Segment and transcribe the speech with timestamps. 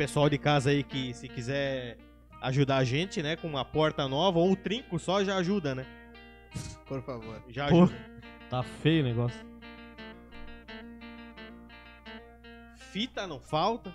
[0.00, 1.98] pessoal de casa aí que se quiser
[2.40, 5.86] ajudar a gente, né, com uma porta nova ou um trinco só já ajuda, né?
[6.86, 7.42] Por favor.
[7.50, 7.82] Já Pô.
[7.82, 8.10] ajuda.
[8.48, 9.38] Tá feio o negócio.
[12.90, 13.94] Fita não falta.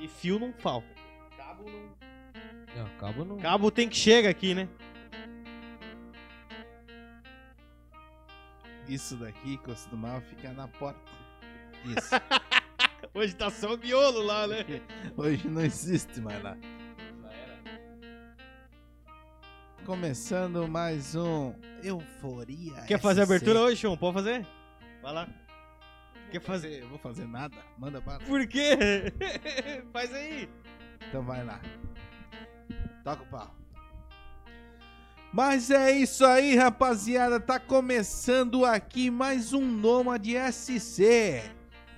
[0.00, 0.88] E fio não falta.
[1.36, 2.82] Cabo não.
[2.82, 3.36] Não, cabo não.
[3.36, 4.68] Cabo tem que chegar aqui, né?
[8.88, 10.98] Isso daqui costumava ficar na porta.
[11.84, 12.10] Isso.
[13.12, 14.64] Hoje tá só o miolo lá, né?
[15.16, 16.56] Hoje não existe mais lá.
[19.84, 21.52] Começando mais um
[21.82, 22.82] Euforia.
[22.86, 23.32] Quer fazer a SC.
[23.32, 23.96] abertura hoje, Sean?
[23.96, 24.46] Pode fazer?
[25.02, 25.28] Vai lá.
[26.30, 26.82] Quer fazer?
[26.82, 27.56] Eu vou fazer nada?
[27.76, 28.22] Manda para.
[28.24, 28.76] Por quê?
[29.92, 30.48] Faz aí.
[31.08, 31.60] Então vai lá.
[33.02, 33.56] Toca o pau.
[35.32, 37.40] Mas é isso aí, rapaziada.
[37.40, 41.50] Tá começando aqui mais um Nômade SC.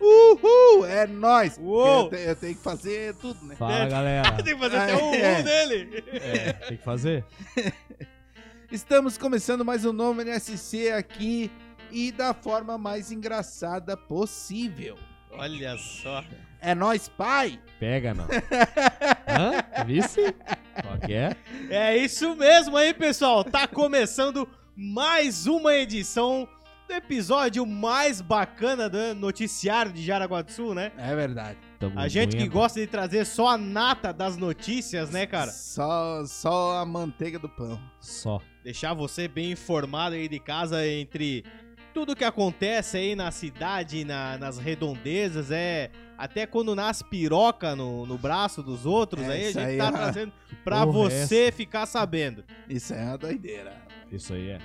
[0.02, 0.84] Uhul!
[0.86, 1.56] É nóis!
[1.58, 2.04] Uou!
[2.04, 3.54] Eu, te- eu tenho que fazer tudo, né?
[3.54, 4.32] Fala, galera.
[4.42, 5.38] Tem que fazer até o É.
[5.38, 6.04] um dele.
[6.12, 7.24] É, tem que fazer?
[8.70, 11.50] Estamos começando mais um Nômade SC aqui
[11.90, 14.98] e da forma mais engraçada possível.
[15.30, 16.24] Olha só.
[16.60, 17.60] É nóis, pai!
[17.78, 18.24] Pega, não.
[19.28, 19.84] Hã?
[19.86, 20.34] Vice?
[20.82, 21.36] Qual que é?
[21.70, 23.44] É isso mesmo aí, pessoal.
[23.44, 26.48] Tá começando mais uma edição
[26.88, 30.92] episódio mais bacana do noticiário de Jaraguá do Sul, né?
[30.98, 31.58] É verdade.
[31.78, 35.50] Tamo A gente que gosta de trazer só a nata das notícias, né, cara?
[35.50, 37.80] Só, só a manteiga do pão.
[38.00, 38.40] Só.
[38.62, 41.44] Deixar você bem informado aí de casa entre
[41.92, 48.06] tudo que acontece aí na cidade, na- nas redondezas, é até quando nasce piroca no,
[48.06, 50.32] no braço dos outros, É, aí a gente aí tá é- trazendo
[50.64, 52.44] pra porra é você ficar sabendo.
[52.68, 53.76] Isso é uma doideira.
[54.10, 54.58] Isso aí é.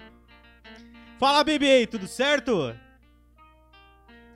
[1.20, 2.76] Fala, bebê, tudo certo?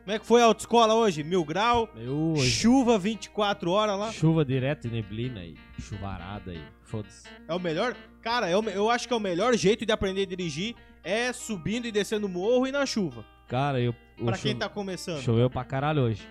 [0.03, 1.23] Como é que foi a autoescola hoje?
[1.23, 2.49] Mil grau, Eu hoje.
[2.49, 4.11] chuva 24 horas lá.
[4.11, 5.55] Chuva direto e neblina aí.
[5.79, 6.63] Chuvarada aí.
[6.83, 7.27] Foda-se.
[7.47, 7.95] É o melhor?
[8.21, 11.85] Cara, eu, eu acho que é o melhor jeito de aprender a dirigir é subindo
[11.87, 13.23] e descendo o morro e na chuva.
[13.47, 13.93] Cara, eu.
[14.23, 15.21] Pra quem tá começando.
[15.21, 16.27] Choveu pra caralho hoje.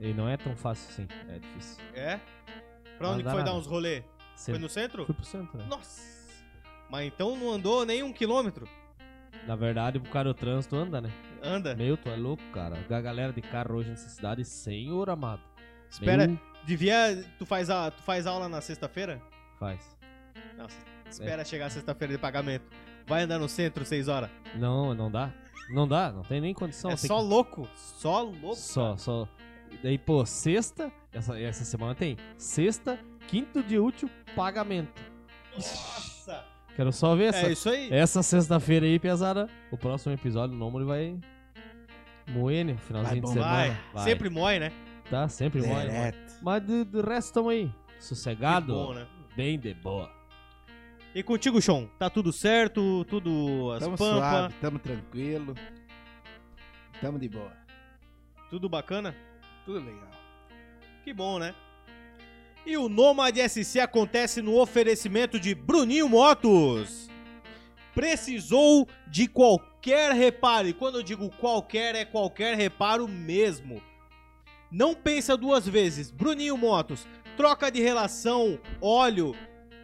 [0.00, 1.06] E não é tão fácil assim.
[1.28, 1.78] É difícil.
[1.94, 2.18] É?
[2.98, 3.50] Pra Não onde que foi nada.
[3.52, 4.00] dar uns rolê?
[4.02, 4.60] Foi Centro.
[4.60, 5.06] no centro?
[5.06, 5.66] Fui pro centro, né?
[5.68, 6.02] Nossa!
[6.90, 8.68] Mas então não andou nem um quilômetro?
[9.46, 11.10] Na verdade, o cara o trânsito anda, né?
[11.42, 11.74] Anda.
[11.74, 12.78] Meu, tu é louco, cara.
[12.88, 15.42] A galera de carro hoje nessa cidade, senhor amado.
[15.90, 17.24] Espera, Meu, devia.
[17.38, 19.20] Tu faz, a, tu faz aula na sexta-feira?
[19.58, 19.96] Faz.
[20.56, 20.78] Nossa,
[21.10, 22.64] espera chegar sexta-feira de pagamento.
[23.06, 24.30] Vai andar no centro seis horas.
[24.54, 25.32] Não, não dá.
[25.70, 26.90] Não dá, não tem nem condição.
[26.90, 27.68] é só que- louco.
[27.74, 28.54] Só louco.
[28.56, 29.28] Só, só.
[29.82, 35.00] Daí, pô, sexta, essa, essa semana tem sexta, quinto de útil, pagamento.
[35.54, 36.11] Nossa!
[36.76, 37.88] Quero só ver essa, É isso aí.
[37.92, 39.46] essa sexta-feira aí, pesada.
[39.70, 41.18] O próximo episódio, o número vai
[42.28, 42.76] moer, né?
[42.78, 43.34] Finalzinho de Vai
[43.68, 43.80] semana.
[43.92, 44.04] Vai.
[44.04, 44.72] Sempre mói, né?
[45.10, 45.82] Tá, sempre moe.
[45.82, 46.32] Direto.
[46.42, 47.70] Mas do, do resto tamo aí.
[47.98, 48.72] Sossegado.
[48.72, 49.06] Bom, né?
[49.36, 50.10] Bem de boa.
[51.14, 51.86] E contigo, Sean?
[51.98, 53.04] Tá tudo certo?
[53.04, 54.16] Tudo as Tamo pampa?
[54.16, 55.54] suave, tamo tranquilo.
[57.02, 57.52] Tamo de boa.
[58.48, 59.14] Tudo bacana?
[59.66, 60.10] Tudo legal.
[61.04, 61.54] Que bom, né?
[62.64, 67.10] E o Nomad SC acontece no oferecimento de Bruninho Motos.
[67.92, 70.68] Precisou de qualquer reparo.
[70.68, 73.82] E quando eu digo qualquer, é qualquer reparo mesmo.
[74.70, 76.12] Não pensa duas vezes.
[76.12, 77.06] Bruninho Motos,
[77.36, 79.34] troca de relação, óleo,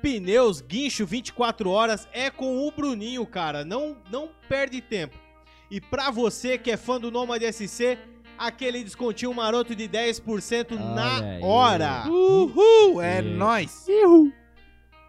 [0.01, 3.65] pneus, guincho 24 horas é com o Bruninho, cara.
[3.65, 5.19] Não, não perde tempo.
[5.69, 7.99] E pra você que é fã do Nomad SC,
[8.39, 11.43] aquele descontinho maroto de 10% na Olha aí.
[11.43, 12.05] hora.
[12.09, 13.03] Uhul!
[13.03, 13.23] É É.
[13.23, 13.87] nóis!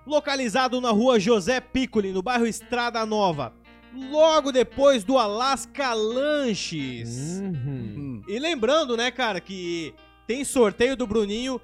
[0.06, 3.54] Localizado na rua José Piccoli, no bairro Estrada Nova.
[4.12, 7.40] Logo depois do Alaska Lanches.
[7.42, 7.54] Uhum.
[7.98, 8.22] Hum.
[8.28, 9.94] E lembrando, né, cara, que
[10.28, 11.60] tem sorteio do Bruninho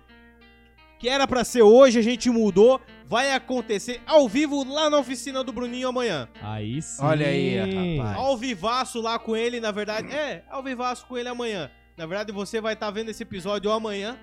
[0.99, 2.79] que era pra ser hoje, a gente mudou.
[3.07, 6.27] Vai acontecer ao vivo lá na oficina do Bruninho amanhã.
[6.41, 7.03] Aí sim.
[7.03, 7.57] Olha aí,
[7.99, 8.17] rapaz.
[8.17, 10.11] Ao vivaço lá com ele, na verdade.
[10.11, 11.69] É, ao vivaço com ele amanhã.
[11.95, 14.17] Na verdade, você vai estar vendo esse episódio amanhã.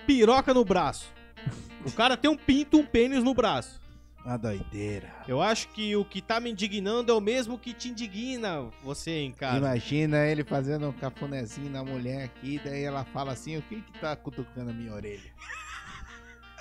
[0.06, 1.12] Piroca no braço.
[1.86, 3.80] O cara tem um pinto, um pênis no braço.
[4.28, 5.10] Uma doideira.
[5.26, 9.22] Eu acho que o que tá me indignando é o mesmo que te indigna você
[9.22, 9.56] em casa.
[9.56, 13.98] Imagina ele fazendo um cafunézinho na mulher aqui, daí ela fala assim, o que que
[13.98, 15.32] tá cutucando a minha orelha?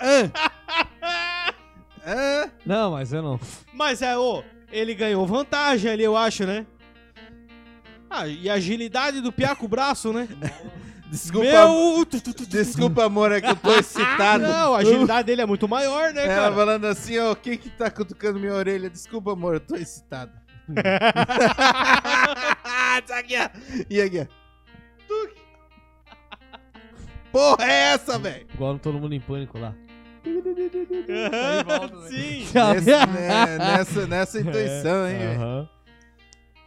[0.00, 0.32] Hã?
[2.06, 2.50] Hã?
[2.64, 3.38] Não, mas eu não.
[3.74, 4.42] Mas é, ô,
[4.72, 6.66] ele ganhou vantagem ali, eu acho, né?
[8.08, 10.26] Ah, e a agilidade do piá com o braço, né?
[11.10, 12.04] Desculpa, Meu...
[12.48, 14.44] desculpa, amor, é que eu tô excitado.
[14.44, 16.54] Não, a agilidade dele é muito maior, né, Ela cara?
[16.54, 18.90] falando assim, ó, o que que tá cutucando minha orelha?
[18.90, 20.32] Desculpa, amor, eu tô excitado.
[23.02, 23.48] Isso aqui, ó.
[23.88, 24.28] E aqui.
[27.32, 28.46] Porra é essa, velho?
[28.52, 29.74] Igual Todo Mundo em Pânico lá.
[31.08, 32.46] Aham, Sim.
[32.54, 35.40] Nessa, né, nessa, nessa intuição, hein, velho?
[35.40, 35.68] Aham.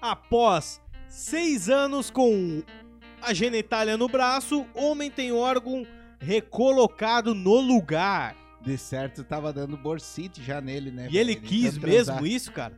[0.02, 2.64] Após seis anos com
[3.22, 5.86] a genitália no braço, homem tem órgão
[6.20, 8.36] recolocado no lugar.
[8.62, 11.08] De certo, tava dando borsite já nele, né?
[11.10, 11.48] E ele velho?
[11.48, 12.26] quis Então, mesmo transar.
[12.26, 12.78] isso, cara?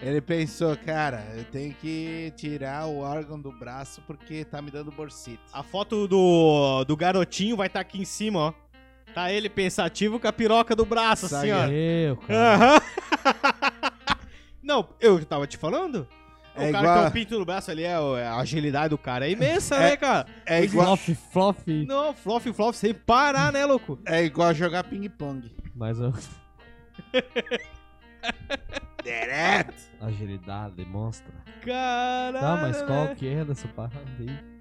[0.00, 4.90] Ele pensou, cara, eu tenho que tirar o órgão do braço porque tá me dando
[4.90, 5.40] borsite.
[5.52, 8.52] A foto do, do garotinho vai estar aqui em cima, ó.
[9.14, 11.66] Tá ele pensativo com a piroca do braço, assim, ó.
[11.68, 12.54] Eu, cara.
[12.54, 12.80] Aham.
[14.60, 16.08] Não, eu tava te falando?
[16.54, 19.26] É o cara igual- tem um pinto no braço ali, é, a agilidade do cara
[19.26, 20.26] é imensa, É- né, cara?
[20.46, 21.84] É igual, Flof, flof.
[21.86, 23.98] Não, flof, flof, sem parar, né, louco?
[24.06, 25.50] é igual jogar ping-pong.
[25.74, 26.12] Mas eu...
[29.02, 29.74] Direto!
[30.00, 31.32] Agilidade, monstra.
[31.64, 32.38] Caralho.
[32.40, 33.14] Tá, mas qual né?
[33.16, 34.52] que é dessa parada aí?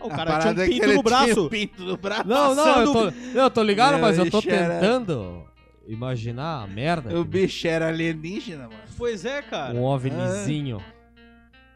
[0.00, 1.48] O cara tinha um é que pinto ele no braço.
[1.50, 2.26] pinto no braço.
[2.26, 3.08] Não, não, eu tô,
[3.38, 5.44] eu tô ligado, Meu, mas eu tô bicho era- tentando
[5.86, 7.18] imaginar a merda.
[7.18, 8.80] O bicho era alienígena, mano.
[8.96, 9.74] Pois é, cara.
[9.74, 10.82] Um ovnizinho.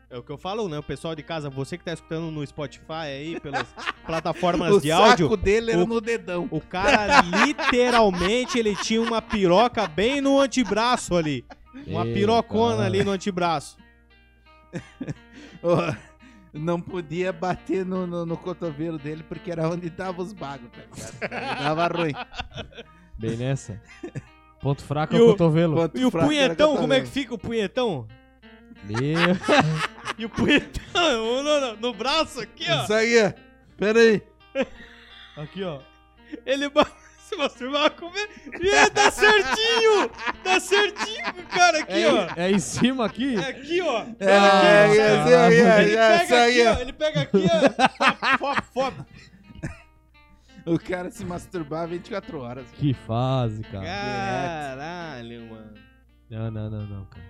[0.09, 0.77] É o que eu falo, né?
[0.77, 3.69] O pessoal de casa, você que tá escutando no Spotify aí, pelas
[4.05, 6.49] plataformas o de saco áudio, dele era o- no dedão.
[6.51, 11.45] o cara literalmente ele tinha uma piroca bem no antebraço ali.
[11.87, 13.79] Uma Ei, pirocona ali no antebraço.
[16.53, 20.81] Não podia bater no, no, no cotovelo dele porque era onde tava os bagos, tá
[21.23, 21.62] ligado?
[21.62, 22.12] Dava ruim.
[23.21, 23.81] Bem nessa.
[24.61, 25.91] Ponto fraco é o o- cotovelo.
[25.95, 28.07] E o punhetão, como é que fica o punhetão?
[28.85, 28.99] Meu.
[30.19, 32.83] E o punhetão no, no- no braço aqui, ó.
[32.83, 33.33] Isso aí.
[33.79, 34.23] Pera aí.
[35.35, 35.79] Aqui, ó.
[36.45, 36.71] Ele
[37.27, 38.29] se você vai comer.
[38.61, 40.11] E dá certinho!
[40.45, 42.39] Dá certinho, cara, aqui, ó.
[42.39, 43.37] É, é em cima aqui?
[43.37, 44.05] É aqui, ó.
[44.19, 45.23] É, aqui, é, ó.
[45.23, 46.75] isso aí, Ele é, pega aqui, aí, ó.
[46.75, 46.81] ó.
[46.81, 48.37] Ele pega aqui, ó.
[48.39, 48.95] Fop, fop, fop.
[50.67, 52.71] O cara se masturbar 24 horas.
[52.73, 53.85] Que fase, cara.
[53.87, 55.75] Caralho, mano.
[56.29, 57.25] Não, não, não, não, cara.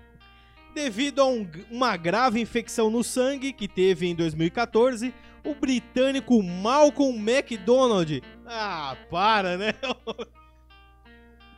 [0.73, 7.17] Devido a um- uma grave infecção no sangue que teve em 2014, o britânico Malcolm
[7.19, 8.21] McDonald.
[8.45, 9.73] Ah, para, né?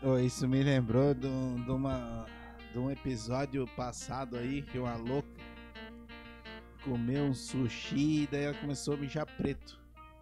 [0.01, 2.25] Ô, isso me lembrou de, um- de uma,
[2.71, 5.27] de um episódio passado aí que uma louca
[6.83, 9.79] comeu um sushi e daí ela começou a mijar preto.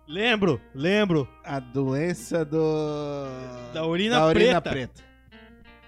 [0.08, 1.28] Lembro, lembro.
[1.44, 3.26] A doença do.
[3.74, 4.70] Da urina da urina preta.
[4.98, 5.12] preta.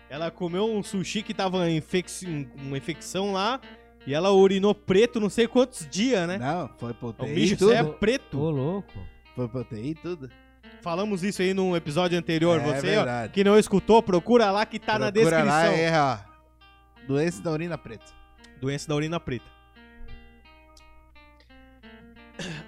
[0.10, 3.60] Ela comeu um sushi que tava infec- uma infecção lá
[4.05, 6.38] e ela urinou preto não sei quantos dias, né?
[6.38, 7.74] Não, foi pro O bicho tudo.
[7.74, 8.39] é preto.
[8.39, 8.93] Ô, louco.
[9.36, 10.29] Foi pro UTI e tudo.
[10.82, 12.60] Falamos isso aí num episódio anterior.
[12.60, 13.34] É Você ó, verdade.
[13.34, 15.48] que não escutou, procura lá que tá na Procura descrição.
[15.48, 16.17] lá, é, ó.
[17.08, 18.05] Doença da urina preta.
[18.62, 19.46] Doença da urina preta.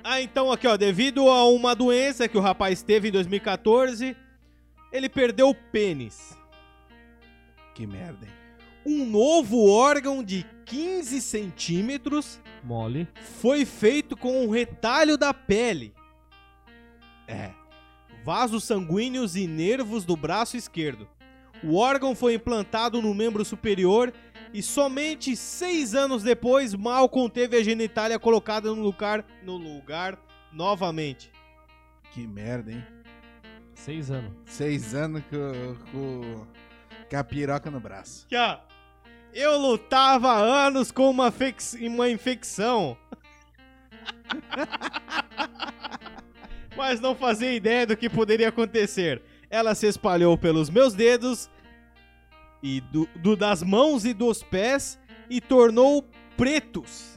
[0.07, 4.15] Ah, então aqui, ó, devido a uma doença que o rapaz teve em 2014,
[4.91, 6.37] ele perdeu o pênis.
[7.73, 8.31] Que merda, hein?
[8.85, 13.07] Um novo órgão de 15 centímetros Mole.
[13.41, 15.91] foi feito com o retalho da pele.
[17.27, 17.49] É.
[18.23, 21.07] vasos sanguíneos e nervos do braço esquerdo.
[21.63, 24.13] O órgão foi implantado no membro superior
[24.57, 30.17] e somente seis anos depois Malcolm teve a genitália colocada no lugar, no lugar
[30.53, 31.31] novamente.
[32.11, 32.83] Que merda, hein?
[33.73, 34.31] Seis anos.
[34.45, 36.47] Seis anos com, com,
[37.09, 38.25] com a piroca no braço.
[38.27, 38.57] Aqui, ó.
[39.33, 42.97] Eu lutava há anos com uma, fex- uma infecção.
[46.77, 49.21] Mas não fazia ideia do que poderia acontecer.
[49.49, 51.49] Ela se espalhou pelos meus dedos
[52.67, 56.03] e do, do- das mãos e dos pés e tornou
[56.35, 57.15] pretos.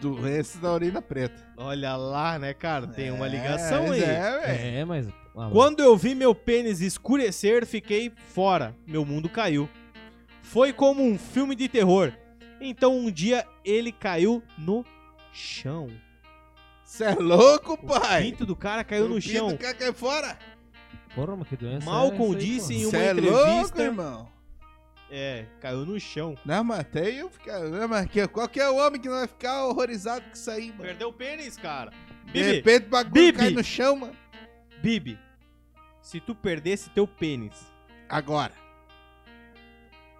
[0.00, 1.46] Doença da urina preta.
[1.56, 2.86] Olha lá, né, cara?
[2.86, 4.02] Tem uma ligação é, aí.
[4.02, 4.76] É, velho.
[4.78, 5.08] É, mas.
[5.36, 8.74] ah, Quando eu vi meu pênis escurecer, fiquei fora.
[8.86, 9.68] Meu mundo caiu.
[10.42, 12.12] Foi como um filme de terror.
[12.60, 14.84] Então um dia ele caiu no
[15.32, 15.88] chão.
[16.84, 18.22] Você é louco, O pai?
[18.24, 19.56] pinto do cara caiu no O pinto chão.
[19.56, 20.38] quer cair fora?
[21.14, 21.86] Porra, mas que doença.
[21.86, 22.80] Malcolm é aí, disse pô?
[22.80, 24.28] em uma Cê é entrevista- louco, irmão?
[25.10, 26.36] É, caiu no chão.
[26.44, 27.60] Não, mas até eu ficar.
[27.60, 30.82] Não, mas que- qualquer homem que não vai ficar horrorizado com isso aí, mano.
[30.82, 31.92] Perdeu o pênis, cara.
[32.24, 33.38] De Bibi, repente o bagulho Bibi.
[33.38, 34.16] cai no chão, mano.
[34.82, 35.18] Bibi,
[36.02, 37.72] se tu perdesse teu pênis,
[38.08, 38.52] Agora.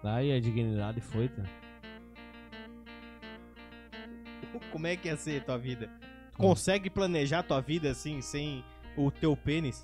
[0.03, 1.43] Daí a dignidade foi, tá?
[4.71, 5.89] como é que ia ser tua vida?
[6.31, 8.63] Tu consegue planejar tua vida assim, sem
[8.97, 9.83] o teu pênis?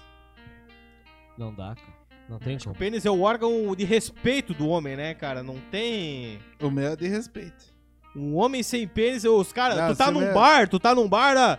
[1.42, 2.02] Não dá, cara.
[2.30, 2.76] Não tem O como.
[2.76, 5.42] pênis é o órgão de respeito do homem, né, cara?
[5.42, 6.38] Não tem...
[6.62, 7.66] O meu é de respeito.
[8.16, 11.36] Um homem sem pênis, os caras, tu tá num vê- bar, tu tá num bar,
[11.36, 11.58] ah,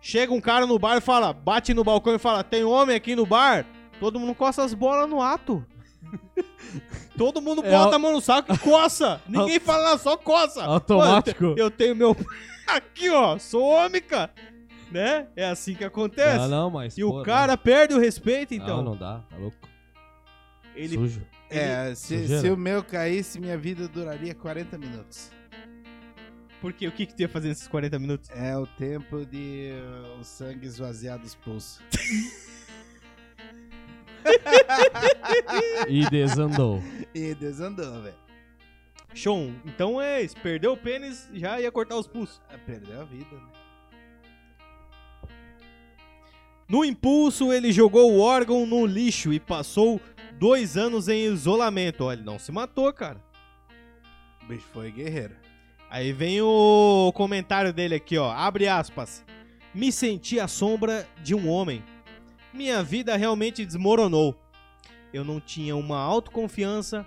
[0.00, 3.16] chega um cara no bar e fala, bate no balcão e fala, tem homem aqui
[3.16, 3.66] no bar?
[3.98, 5.66] Todo mundo coça as bolas no ato.
[7.18, 9.20] Todo mundo É bota a mão no saco e coça.
[9.28, 10.62] Ninguém fala só coça.
[10.64, 11.42] Automático.
[11.44, 12.16] Mano, eu tenho meu...
[12.66, 14.30] Aqui, ó, sou homem, cara.
[14.90, 15.28] Né?
[15.36, 16.36] É assim que acontece.
[16.36, 16.98] Não, não, mas.
[16.98, 18.76] E pô, o cara perde o respeito, Não, então.
[18.78, 19.56] não, não dá, tá louco.
[20.74, 21.22] Ele Sujo.
[21.48, 25.30] É, se, se o meu caísse, minha vida duraria 40 minutos.
[26.60, 26.86] Por quê?
[26.86, 28.30] O que que tu ia fazer nesses 40 minutos?
[28.30, 31.80] É o tempo de uh, o sangue esvaziar dos pulsos.
[35.88, 36.82] E desandou.
[37.14, 38.14] E desandou, velho.
[39.14, 39.52] Show.
[39.64, 40.36] Então é isso.
[40.36, 42.40] Perdeu o pênis, já ia cortar os pulsos.
[42.48, 43.48] Ah, Perdeu a vida, né?
[46.70, 50.00] No impulso, ele jogou o órgão no lixo e passou
[50.38, 52.04] dois anos em isolamento.
[52.04, 53.20] Olha, ele não se matou, cara.
[54.40, 55.34] O bicho foi guerreiro.
[55.90, 58.30] Aí vem o comentário dele aqui, ó.
[58.30, 59.24] Abre aspas.
[59.74, 61.82] Me senti à sombra de um homem.
[62.54, 64.40] Minha vida realmente desmoronou.
[65.12, 67.04] Eu não tinha uma autoconfiança,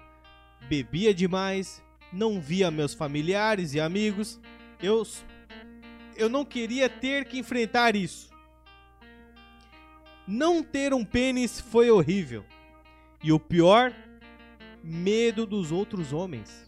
[0.67, 4.41] bebia demais, não via meus familiares e amigos.
[4.81, 5.07] Eu
[6.17, 8.32] eu não queria ter que enfrentar isso.
[10.27, 12.45] Não ter um pênis foi horrível.
[13.23, 13.93] E o pior,
[14.83, 16.65] medo dos outros homens.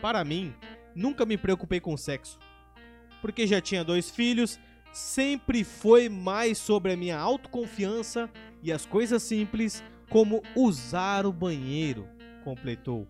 [0.00, 0.54] Para mim,
[0.94, 2.38] nunca me preocupei com sexo.
[3.20, 4.60] Porque já tinha dois filhos,
[4.92, 8.30] sempre foi mais sobre a minha autoconfiança
[8.62, 12.08] e as coisas simples, como usar o banheiro,
[12.44, 13.06] completou.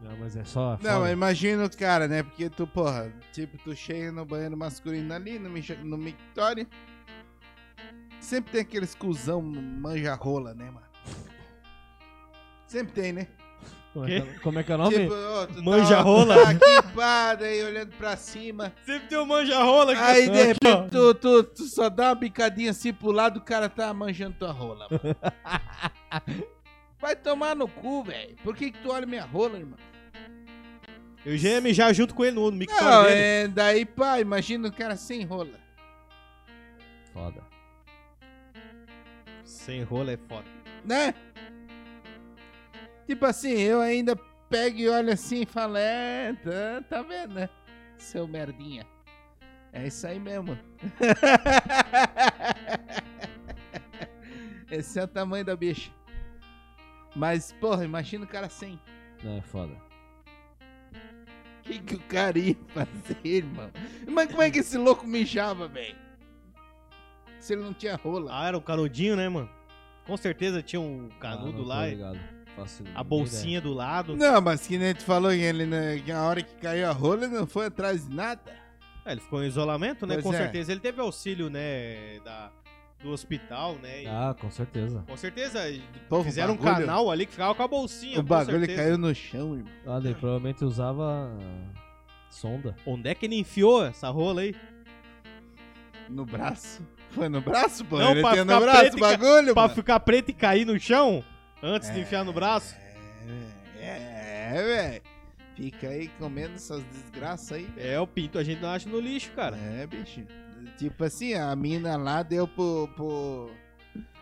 [0.00, 0.78] Não, mas é só.
[0.82, 1.12] Não, foda.
[1.12, 2.22] imagina o cara, né?
[2.22, 5.48] Porque tu, porra, tipo, tu chega no banheiro masculino ali, no,
[5.84, 6.66] no mictório.
[8.22, 10.86] Sempre tem aqueles cuzão manja-rola, né, mano?
[12.66, 13.26] Sempre tem, né?
[13.92, 14.96] Como, é que, é- como é que é o nome?
[14.96, 15.14] Tipo,
[15.54, 16.34] tá- Manja-rola?
[16.34, 18.72] Tá aqui, pá, daí olhando pra cima.
[18.86, 20.00] Sempre tem um manja-rola aqui.
[20.02, 23.42] Aí, de Aqui, repente, tu, tu, tu só dá uma bicadinha assim pro lado, o
[23.42, 25.16] cara tá manjando tua rola, mano.
[26.98, 28.34] Vai tomar no cu, velho.
[28.42, 29.78] Por que que tu olha minha rola, irmão?
[31.26, 33.20] Eu já ia mijar junto com ele no mictório Não, dele.
[33.20, 35.60] é, daí, pá, imagina o cara sem rola.
[37.12, 37.42] Foda.
[39.52, 40.46] Sem rola é foda.
[40.84, 41.14] né?
[43.06, 44.16] Tipo assim, eu ainda
[44.48, 47.48] pego e olho assim e falo, é, tá, tá vendo, né?
[47.98, 48.86] Seu merdinha.
[49.72, 50.58] É isso aí mesmo.
[54.70, 55.90] Esse é o tamanho da bicha.
[57.14, 58.80] Mas, porra, imagina o cara sem.
[59.22, 59.74] Não, é foda.
[61.58, 63.70] O que, que o cara ia fazer, irmão?
[64.08, 65.96] Mas como é que esse louco mijava, velho?
[67.42, 68.30] Se ele não tinha rola.
[68.32, 69.50] Ah, era o canudinho, né, mano?
[70.06, 71.82] Com certeza tinha um Ah, canudo tô lá,
[72.94, 74.16] a bolsinha do lado.
[74.16, 77.24] Não, mas que nem tu falou ele, né, que na hora que caiu a rola,
[77.24, 78.52] ele não foi atrás de nada.
[79.04, 80.14] É, ele ficou em isolamento, né?
[80.14, 80.36] Pois Com é.
[80.36, 80.70] certeza.
[80.70, 82.20] Ele teve auxílio, né?
[82.24, 82.52] Da,
[83.02, 84.04] do hospital, né?
[84.04, 85.02] E Ah, com certeza.
[85.08, 85.58] Com certeza,
[86.08, 88.20] Pô, fizeram o um bagulho- canal ali que ficava com a bolsinha.
[88.20, 88.82] O bagulho certeza.
[88.82, 89.72] caiu no chão, irmão.
[89.84, 91.80] Ah, ele provavelmente usava ah,
[92.30, 92.76] sonda.
[92.86, 94.54] Onde é que ele enfiou essa rola aí?
[96.08, 96.80] No braço.
[97.12, 97.98] Foi no braço, pô?
[97.98, 99.74] Não, Ele tem no braço o bagulho, Pra mano.
[99.74, 101.22] ficar preto e cair no chão
[101.62, 102.74] antes de enfiar no braço?
[103.78, 105.02] É, é, velho.
[105.54, 107.68] Fica aí comendo essas desgraças aí.
[107.76, 109.56] É, o pinto a gente não acha no lixo, cara.
[109.56, 110.22] É, bicho.
[110.78, 113.50] Tipo assim, a mina lá deu pro, pro,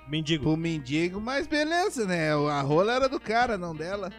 [0.08, 0.42] Mendigo.
[0.44, 2.32] pro mendigo, mas beleza, né?
[2.32, 4.10] A rola era do cara, não dela.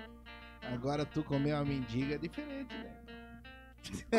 [0.73, 2.91] Agora tu comer uma mendiga é diferente, né?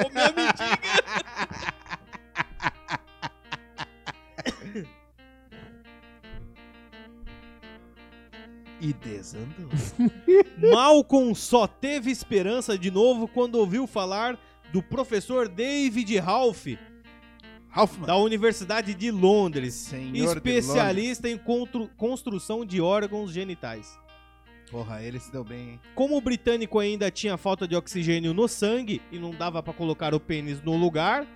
[0.03, 1.72] Comeu a mendiga.
[8.81, 9.69] E desandou.
[10.59, 14.39] Malcolm só teve esperança de novo quando ouviu falar
[14.73, 16.67] do professor David Ralph,
[17.77, 18.07] Hoffman.
[18.07, 21.41] da Universidade de Londres, Senhor de especialista em
[21.97, 23.99] construção de órgãos genitais.
[24.71, 25.81] Porra, ele se deu bem, hein?
[25.95, 30.15] Como o britânico ainda tinha falta de oxigênio no sangue e não dava pra colocar
[30.15, 31.27] o pênis no lugar,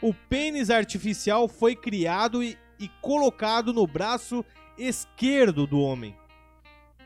[0.00, 4.44] o pênis artificial foi criado e, e colocado no braço
[4.78, 6.16] esquerdo do homem.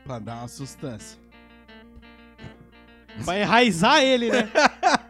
[0.03, 1.19] Pra dar uma sustância.
[3.23, 4.49] Pra enraizar ele, né?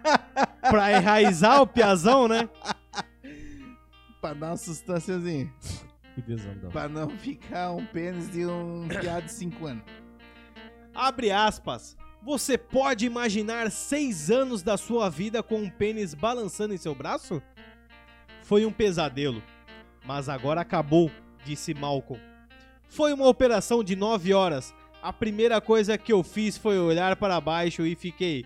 [0.69, 2.49] pra enraizar o piazão, né?
[4.19, 5.51] Pra dar uma sustânciazinha.
[6.15, 6.71] Que desandão.
[6.71, 9.83] Pra não ficar um pênis de um piado de 5 anos.
[10.93, 11.95] Abre aspas.
[12.21, 17.41] Você pode imaginar seis anos da sua vida com um pênis balançando em seu braço?
[18.43, 19.41] Foi um pesadelo,
[20.09, 21.11] mas agora acabou,
[21.45, 22.19] disse Malcolm.
[22.87, 24.73] Foi uma operação de nove horas.
[25.03, 28.43] A primeira coisa que eu fiz foi olhar para baixo e fiquei.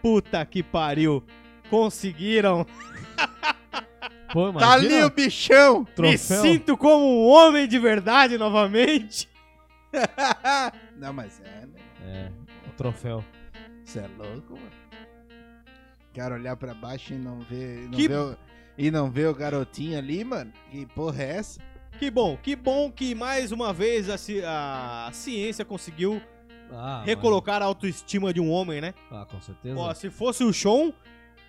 [0.00, 1.24] Puta que pariu!
[1.68, 2.64] Conseguiram!
[4.32, 5.80] Pô, Tá ali o bichão!
[5.90, 6.40] Me troféu.
[6.42, 9.28] sinto como um homem de verdade novamente!
[10.96, 11.80] não, mas é, né?
[12.04, 12.30] É,
[12.68, 13.24] o troféu.
[13.84, 14.70] Você é louco, mano.
[16.12, 17.88] Quero olhar pra baixo e não ver.
[17.88, 18.36] Não, Que- ver, o,
[18.78, 20.52] e não ver o garotinho ali, mano.
[20.70, 21.60] Que porra é essa?
[21.98, 26.20] Que bom, que bom que mais uma vez a, ci- a ciência conseguiu
[26.70, 28.92] Ah, recolocar a autoestima de um homem, né?
[29.10, 29.78] Ah, com certeza.
[29.78, 30.92] Ó, se fosse o Sean,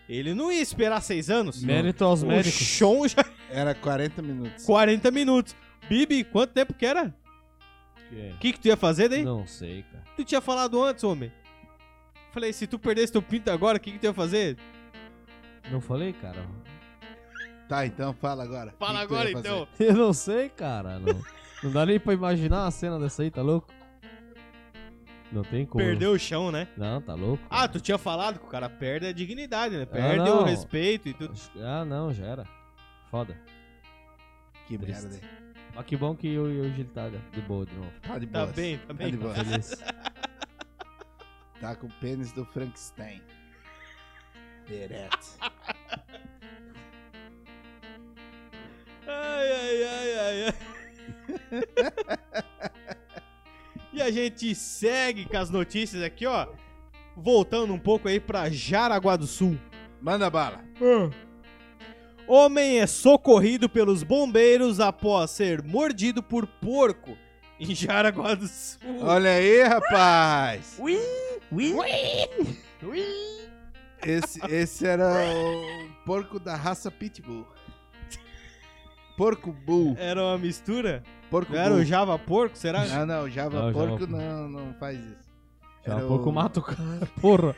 [0.08, 1.62] ele não ia esperar seis anos.
[1.64, 2.60] Mérito aos o médicos.
[2.66, 4.64] Sean já Era 40 minutos.
[4.66, 5.56] 40 minutos.
[5.90, 7.14] Bibi, quanto tempo que era?
[8.10, 9.24] Que- O que, que tu ia fazer daí?
[9.24, 10.04] Não sei, cara.
[10.16, 11.30] Tu tinha falado antes, homem.
[12.32, 14.56] Falei, se tu perdesse teu pinto agora, o que, que tu ia fazer?
[15.72, 16.46] Não falei, cara?
[17.68, 18.74] Tá, então fala agora.
[18.80, 19.68] Fala que que agora então.
[19.80, 21.00] Eu não sei, cara.
[21.00, 21.22] Não,
[21.64, 23.68] não dá nem pra imaginar uma cena dessa aí, tá louco?
[25.32, 25.84] Não tem como.
[25.84, 26.70] Perdeu o chão, né?
[26.78, 27.44] Não, tá louco.
[27.50, 29.86] Ah, tu tinha falado que o cara perde a dignidade, né?
[29.86, 30.44] Perde não.
[30.44, 31.34] o respeito e tudo.
[31.58, 32.48] Ah, não, já era.
[33.12, 33.38] Foda.
[34.68, 35.04] Que Triste.
[35.04, 35.20] merda.
[35.76, 37.92] Mas que bom que eu e o Gil tá de boa de novo.
[38.02, 38.54] Tá de Tá boa.
[38.54, 39.12] bem, tá Tá bem.
[39.12, 39.34] de boa.
[39.36, 39.76] Feliz.
[41.60, 43.20] Tá com o pênis do Frankenstein.
[44.68, 45.38] Direto.
[49.08, 50.54] Ai, ai, ai, ai, ai.
[53.94, 56.48] e a gente segue com as notícias aqui, ó.
[57.16, 59.58] Voltando um pouco aí pra Jaraguá do Sul.
[60.02, 60.64] Manda bala.
[62.28, 67.18] Homem é socorrido pelos bombeiros após ser mordido por porco
[67.60, 68.80] em Jaraguá do Sul.
[69.02, 70.76] Olha aí, rapaz.
[70.78, 71.00] Ui,
[71.52, 71.74] ui,
[74.06, 77.48] Esse, esse era o porco da raça Pitbull.
[79.18, 79.96] Porco Bull.
[80.00, 81.04] Era uma mistura?
[81.30, 81.80] Porco Não era Bull.
[81.80, 82.86] o Java Porco, será?
[82.86, 85.28] Não, não, Java Não, porco Java- não, não faz isso.
[85.84, 86.78] Era pouco o- mata o cara.
[87.20, 87.56] Porra.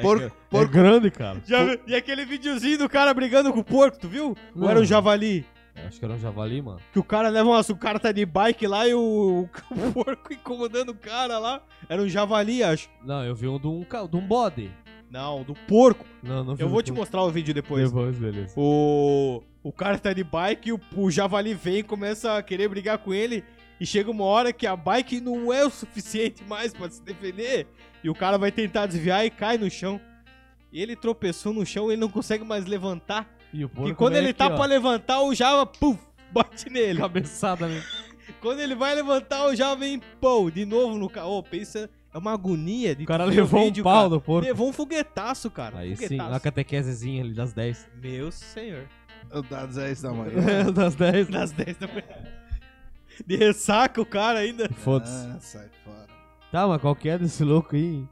[0.00, 1.40] Porco, É, porco, grande, cara.
[1.44, 4.26] Já vi- e aquele videozinho do cara brigando com o porco, tu viu?
[4.28, 4.70] Ou Não.
[4.70, 5.44] era um javali?
[5.74, 6.78] Acho que era um javali, mano.
[6.92, 10.32] Que o cara leva uma, o cara tá de bike lá e o, o porco
[10.32, 11.62] incomodando o cara lá.
[11.88, 12.88] Era um javali, acho.
[13.02, 14.70] Não, eu vi um de um, ca- de um bode.
[15.12, 16.06] Não, do porco.
[16.22, 17.00] Não, não Eu vou te porco.
[17.00, 17.90] mostrar o vídeo depois.
[17.90, 18.54] Depois, beleza.
[18.56, 22.66] O, o cara tá de bike e o, o javali vem e começa a querer
[22.68, 23.44] brigar com ele.
[23.78, 27.66] E chega uma hora que a bike não é o suficiente mais pra se defender.
[28.02, 30.00] E o cara vai tentar desviar e cai no chão.
[30.72, 33.28] E ele tropeçou no chão e ele não consegue mais levantar.
[33.52, 36.00] E o porco e quando ele aqui, tá ó, pra levantar, o Java, puf,
[36.32, 36.98] bate nele.
[36.98, 37.82] Cabeçada né?
[38.40, 41.32] Quando ele vai levantar, o Java vem, pô, de novo no carro.
[41.38, 44.08] Ô, pensa, é uma agonia de O cara levou um vídeo, pau cara.
[44.10, 44.46] do porco.
[44.46, 45.78] Levou um foguetaço, cara.
[45.78, 46.34] Aí sim, foguetaço.
[46.34, 47.88] a catequesezinha ali das 10.
[48.02, 48.86] Meu senhor.
[49.78, 50.32] é isso da manhã.
[50.72, 51.28] das 10.
[51.28, 52.02] Das 10 da manhã.
[53.26, 54.68] De ressaca o cara ainda.
[54.74, 55.26] Foda-se.
[55.26, 56.06] Ah, sai fora.
[56.50, 58.04] Tá, mas qual que é desse louco aí?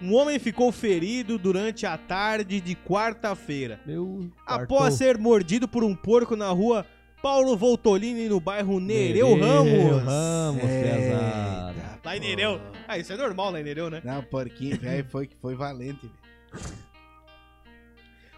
[0.00, 3.80] Um homem ficou ferido durante a tarde de quarta-feira.
[3.86, 4.28] Meu.
[4.46, 4.90] Após quartou.
[4.90, 6.84] ser mordido por um porco na rua
[7.22, 10.02] Paulo Voltolini no bairro Nereu Ramos.
[10.02, 11.83] Ramos, pesado.
[12.14, 12.28] Lá em.
[12.36, 12.60] Nereu.
[12.88, 14.00] Ah, isso é normal lá em Nereu, né?
[14.04, 16.74] Não, porquinho velho foi que foi valente, velho.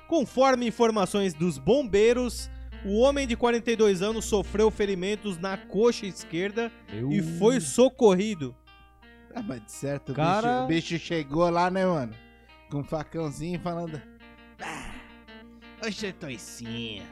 [0.09, 2.49] Conforme informações dos bombeiros,
[2.85, 7.11] o homem de 42 anos sofreu ferimentos na coxa esquerda Meu...
[7.11, 8.55] e foi socorrido.
[9.35, 12.15] Ah, mas de certo, o, Cara- bicho, o bicho chegou lá, né, mano?
[12.71, 14.01] Com um facãozinho falando.
[14.61, 14.95] Ah,
[15.85, 17.05] hoje é toicinha.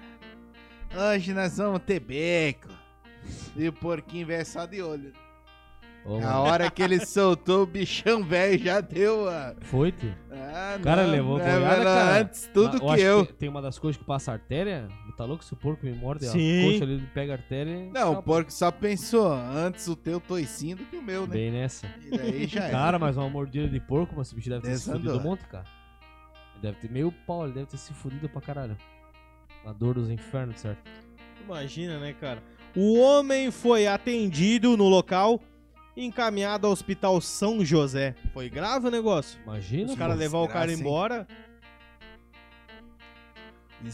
[0.97, 2.69] Hoje nós vamos ter beco.
[3.57, 5.13] E o porquinho velho só de olho.
[6.07, 9.57] Ô, Na mano, hora que ele soltou, o bichão velho já deu, mano.
[9.63, 10.15] Foi, tio?
[10.31, 12.21] Ah, Cara, não, levou é, boiada, cara.
[12.21, 13.25] Antes tudo Mas que eu.
[13.27, 14.87] que tem uma das coisas que passa artéria.
[15.17, 16.27] Tá louco se o porco me morde?
[16.27, 16.61] Sim.
[16.69, 17.71] A coxa ali ele pega a artéria.
[17.71, 21.33] e Não, o porco só pensou antes o teu toicinho do que o meu, né?
[21.33, 21.87] Bem nessa.
[22.05, 22.71] E daí já era.
[22.73, 25.01] Cara, mas uma mordida de porco, mas esse bicho deve ter se Desandou.
[25.13, 25.65] fudido um monte, cara.
[26.55, 28.77] Ele deve ter meio pau, ele deve ter se fudido pra caralho.
[29.65, 30.83] A dor dos infernos, certo?
[31.45, 32.43] Imagina, né, cara?
[32.77, 35.41] O homem foi atendido no local
[35.97, 38.15] e encaminhado ao Hospital São José.
[38.33, 39.41] Foi grave o negócio?
[39.43, 39.93] Imagina.
[39.93, 40.79] Os caras levar o cara hein?
[40.79, 41.27] embora.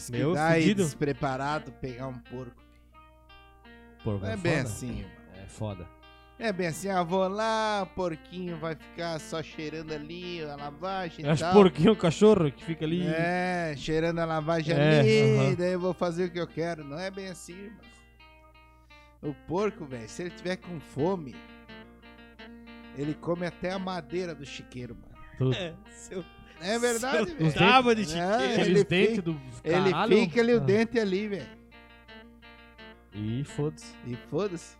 [0.05, 0.83] Que Meu, dá aí fudido.
[0.83, 2.55] despreparado pegar um porco.
[4.03, 4.41] Porco, Não é foda.
[4.49, 5.11] bem assim, irmão.
[5.43, 5.87] É foda.
[6.39, 11.23] É bem assim, ah, vou lá, o porquinho vai ficar só cheirando ali a lavagem
[11.27, 11.53] Acho tal.
[11.53, 13.05] porquinho, o cachorro que fica ali.
[13.05, 15.53] É, cheirando a lavagem É, ali, aham.
[15.55, 16.83] daí eu vou fazer o que eu quero.
[16.83, 17.79] Não é bem assim, irmão.
[19.21, 21.35] O porco, velho, se ele tiver com fome,
[22.97, 25.11] ele come até a madeira do chiqueiro, mano.
[25.37, 25.55] Tudo.
[25.55, 26.23] É, seu
[26.59, 27.53] É verdade, seu velho.
[27.53, 28.43] tava de É, chiqueiro.
[28.43, 30.59] ele Aqueles dentes fica- do Ele fica ali o Ah.
[30.59, 31.49] dente ali, velho.
[33.13, 33.95] E foda-se.
[34.05, 34.77] E foda-se.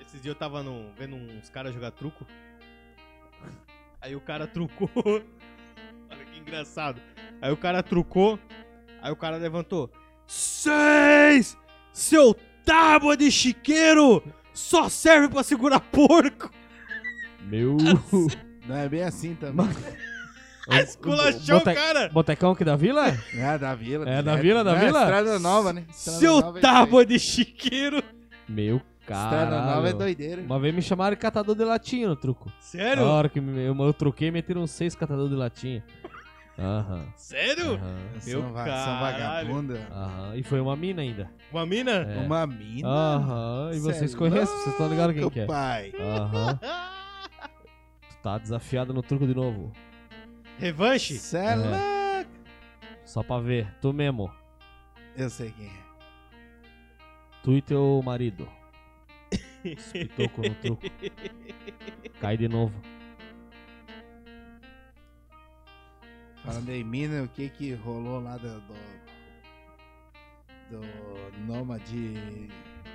[0.00, 2.26] Esses dias eu tava no- vendo uns caras jogar truco.
[4.00, 4.90] Aí o cara trucou.
[6.10, 7.00] Olha que engraçado.
[7.40, 8.38] Aí o cara trucou.
[9.02, 9.90] Aí o cara levantou.
[10.26, 11.56] Seis!
[11.92, 12.34] Seu
[12.64, 14.22] tábua de chiqueiro!
[14.52, 16.50] Só serve pra segurar porco!
[17.44, 17.76] Meu.
[18.66, 19.66] Não é bem assim também.
[20.70, 22.08] Esculachou o Bote- cara!
[22.10, 23.08] Botecão aqui da vila?
[23.34, 24.08] É da vila.
[24.08, 25.00] É da vila, da Não, vila?
[25.00, 25.84] Estrada Nova, né?
[25.90, 28.02] Estrada Seu Nova é tábua de chiqueiro!
[28.48, 28.80] Meu aí.
[29.00, 29.98] Estrada Nova é caralho.
[29.98, 30.42] doideira.
[30.42, 32.52] Uma vez me chamaram de catador de latinha no truco.
[32.60, 33.02] Sério?
[33.04, 35.82] Na hora que me- eu, eu troquei, meteram seis catadores de latinha.
[36.60, 37.04] Aham.
[37.16, 37.74] Sério?
[37.74, 37.96] Aham.
[38.26, 39.48] Meu São, va- são caralho.
[39.48, 39.88] vagabunda.
[39.90, 40.36] Aham.
[40.36, 41.30] E foi uma mina ainda.
[41.50, 41.90] Uma mina?
[41.92, 42.18] É.
[42.18, 42.88] Uma mina.
[42.88, 43.70] Aham.
[43.72, 45.46] E Cê vocês é conhecem, vocês estão ligados quem que é.
[45.46, 45.92] pai.
[45.98, 46.58] Aham.
[48.10, 49.72] Tu tá desafiado no truco de novo.
[50.58, 51.14] Revanche?
[51.18, 51.56] Cê é É.
[51.56, 52.30] louco.
[53.06, 53.74] Só pra ver.
[53.80, 54.30] Tu mesmo.
[55.16, 55.80] Eu sei quem é.
[57.42, 58.46] Tu e teu marido.
[59.64, 60.82] Espitoco no truco.
[62.20, 62.74] Cai de novo.
[66.44, 68.60] Falando em mina, o que que rolou lá do...
[70.70, 72.48] Do, do Nômade...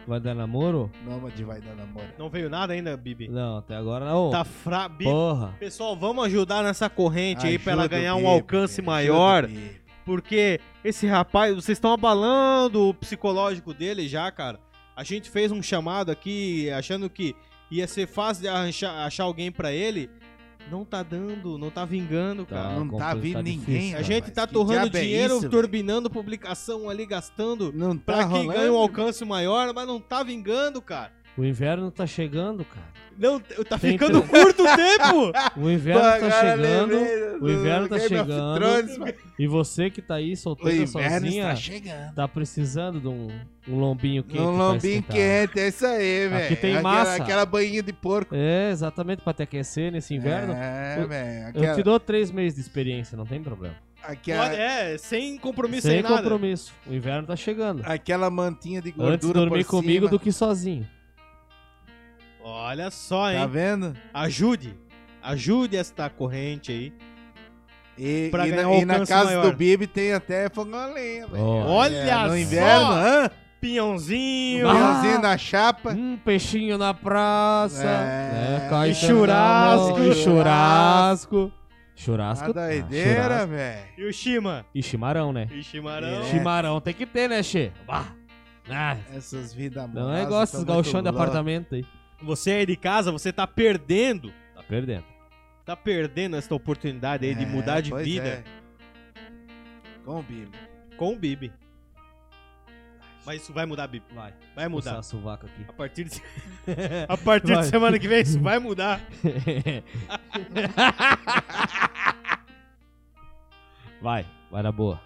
[0.08, 0.92] Vai dar namoro?
[1.04, 2.08] Nômade vai dar namoro.
[2.18, 3.28] Não veio nada ainda, Bibi.
[3.28, 4.30] Não, até agora não.
[4.30, 4.88] Tá fra...
[4.88, 5.06] Bibi.
[5.06, 5.56] Porra.
[5.60, 8.86] Pessoal, vamos ajudar nessa corrente aí pra ela Ajuda ganhar um Bibi, alcance ajuda o
[8.86, 9.48] maior.
[9.48, 9.82] Bibi.
[10.06, 14.60] Porque esse rapaz, vocês estão abalando o psicológico dele já, cara.
[14.96, 17.36] A gente fez um chamado aqui achando que
[17.72, 20.10] ia ser fácil de achar, achar alguém pra ele.
[20.72, 22.56] Não tá dando, não tá vingando, Tá.
[22.56, 22.70] cara.
[22.80, 24.04] Não tá complicado, vindo difícil, ninguém, A cara.
[24.04, 25.52] gente tá Que torrando diabo é dinheiro, isso, velho?
[25.52, 28.54] turbinando publicação ali, gastando Não tá pra que rolando.
[28.54, 31.12] ganhe um alcance maior, mas não tá vingando, cara.
[31.38, 32.96] O inverno tá chegando, cara.
[33.18, 35.32] Não, tá Tem ficando tre- curto o tempo.
[35.58, 36.92] O inverno tá Agora chegando.
[36.96, 38.56] lembrei o inverno tá of chegando.
[38.60, 39.16] Thrones.
[39.40, 42.14] E você que tá aí O solteira sozinha, está chegando.
[42.16, 43.28] tá precisando de um,
[43.68, 44.42] um lombinho quente.
[44.42, 46.56] Um lombinho quente, é isso aí, velho.
[46.58, 47.24] tem aquela, massa.
[47.24, 48.34] Aquela banhinha de porco.
[48.36, 50.54] É, exatamente, pra te aquecer nesse inverno.
[50.54, 51.42] É, Eu- velho.
[51.44, 53.76] Eu Aquela, te dou três meses de experiência, não tem problema.
[54.04, 56.18] aquela, Pode- é, sem compromisso, Sem sem nada.
[56.18, 56.74] compromisso.
[56.88, 57.82] O inverno tá chegando.
[57.86, 60.86] aquela mantinha de gordura Antes dormir por comigo do que sozinho.
[62.48, 63.40] Olha só, hein?
[63.40, 63.96] Tá vendo?
[64.14, 64.78] Ajude.
[65.24, 66.94] Ajude esta corrente aí.
[67.98, 69.50] E, Pra e na, um e na casa maior.
[69.50, 71.44] do Bibi tem até fogão a lenha, velho.
[71.44, 72.28] Olha É, só!
[72.28, 73.32] No inverno, hã?
[73.60, 74.70] Pinhãozinho.
[74.70, 74.74] Ah!
[74.74, 75.90] Pinhãozinho na chapa.
[75.94, 77.84] Um peixinho na praça.
[77.84, 78.68] É.
[78.70, 80.00] caetano E churrasco.
[80.02, 81.52] E churrasco.
[81.96, 82.50] Churasco.
[82.52, 83.48] A doideira, churrasco.
[83.48, 83.82] velho.
[83.98, 84.66] E o Shima.
[84.76, 85.48] E chimarrão, né?
[85.52, 86.08] E chimarão.
[86.22, 86.24] É.
[86.26, 87.72] Chimarrão tem que ter, né, Che?
[87.88, 88.06] Bah.
[88.70, 91.86] Ah, Essas vidas não é igual esses galchão de apartamento aí.
[92.26, 94.34] Você aí de casa, você tá perdendo.
[94.56, 95.04] Tá perdendo.
[95.64, 98.44] Tá perdendo essa oportunidade aí de mudar de vida É,
[100.04, 100.52] Com o Bibi.
[100.98, 101.54] com o Bibi.
[103.26, 104.06] Mas isso vai mudar, Bibi.
[104.14, 104.34] Vai.
[104.56, 105.02] Vai mudar.
[105.02, 105.66] Sovaco aqui.
[105.68, 106.22] A partir de,
[107.10, 107.64] a partir Vai.
[107.64, 109.02] de semana que vem isso vai mudar.
[114.02, 115.02] vai, vai na boa.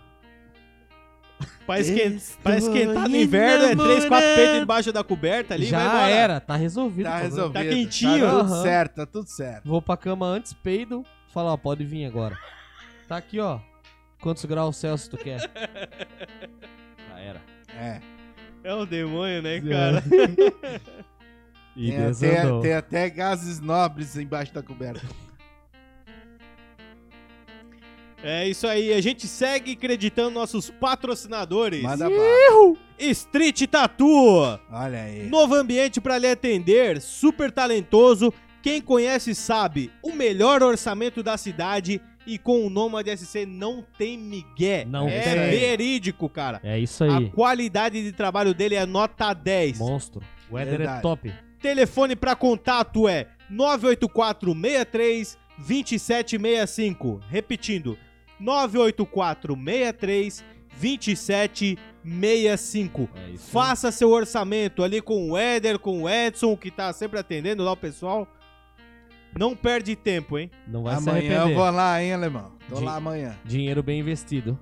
[1.69, 4.35] Pra, esquen- Estou pra esquentar no inverno é três, quatro enamorado.
[4.35, 5.65] peitos debaixo da coberta ali.
[5.67, 7.05] vai Já era, tá resolvido.
[7.05, 7.29] Tá problema.
[7.35, 7.53] resolvido.
[7.63, 8.25] Tá quentinho.
[8.25, 8.63] Tá tudo Aham.
[8.63, 9.67] certo, tá tudo certo.
[9.69, 12.37] Vou pra cama antes, peido, fala, ó, pode vir agora.
[13.07, 13.59] Tá aqui, ó.
[14.21, 15.39] Quantos graus Celsius tu quer?
[17.09, 17.41] Já era.
[17.77, 17.99] É.
[18.63, 20.03] É um demônio, né, cara?
[21.75, 25.01] E Tem, tem até gases nobres embaixo da coberta.
[28.23, 31.81] É isso aí, a gente segue acreditando nossos patrocinadores.
[31.81, 32.75] Manda bala.
[32.97, 34.59] Street Tattoo.
[34.71, 35.27] Olha aí.
[35.29, 38.33] Novo ambiente para lhe atender, super talentoso.
[38.61, 44.17] Quem conhece sabe, o melhor orçamento da cidade e com o Nomad SC não tem
[44.17, 44.83] migué.
[44.85, 45.35] Não é tem.
[45.59, 46.59] verídico, cara.
[46.61, 47.29] É isso A aí.
[47.29, 49.79] qualidade de trabalho dele é nota 10.
[49.79, 50.21] Monstro.
[50.51, 51.33] O Éder é top.
[51.61, 57.21] Telefone para contato é 98463 2765.
[57.29, 57.97] Repetindo,
[58.39, 60.43] 98463
[60.79, 63.09] 2765.
[63.15, 63.37] É.
[63.37, 67.71] Faça seu orçamento ali com o Éder, com o Edson, que tá sempre atendendo lá
[67.73, 68.27] o pessoal.
[69.37, 70.49] Não perde tempo, hein?
[70.67, 71.51] Não vai se Amanhã arrepender.
[71.51, 72.51] eu vou lá, hein, alemão?
[72.67, 73.37] Tô Di- lá amanhã.
[73.45, 74.57] Dinheiro bem investido.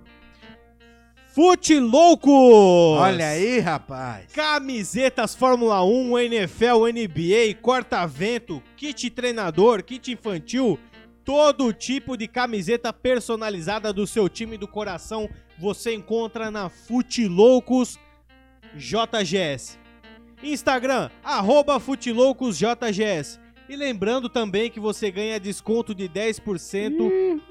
[1.33, 2.33] Fute Loucos!
[2.99, 4.25] Olha aí, rapaz.
[4.33, 10.79] Camisetas Fórmula 1, NFL, NBA, corta-vento, kit treinador, kit infantil,
[11.27, 17.99] todo tipo de camiseta personalizada do seu time do coração você encontra na Fute Loucos
[18.73, 19.77] JGS.
[20.41, 23.41] Instagram, arroba Fute Loucos JGS.
[23.67, 27.41] E lembrando também que você ganha desconto de 10%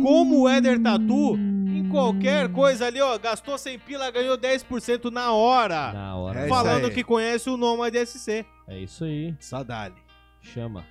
[0.00, 3.18] como o Éder Tatu em qualquer coisa ali, ó.
[3.18, 5.92] Gastou 100 pila, ganhou 10% na hora.
[5.92, 6.42] Na hora.
[6.42, 6.94] É isso falando aí.
[6.94, 8.46] que conhece o Nomad SC.
[8.68, 9.34] É isso aí.
[9.40, 9.96] Só dali.
[10.40, 10.86] Chama.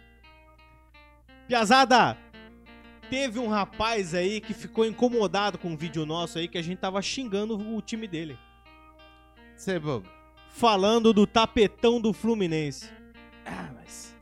[1.48, 2.18] Piazada,
[3.10, 6.80] teve um rapaz aí que ficou incomodado com um vídeo nosso aí que a gente
[6.80, 8.38] tava xingando o time dele.
[9.56, 10.10] Ceboga.
[10.50, 12.90] Falando do tapetão do Fluminense.
[13.46, 14.16] Ah, mas...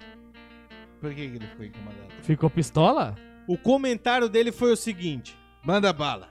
[1.02, 2.14] Por que, que ele ficou incomodado?
[2.22, 3.16] Ficou pistola?
[3.48, 6.30] O comentário dele foi o seguinte: Manda bala.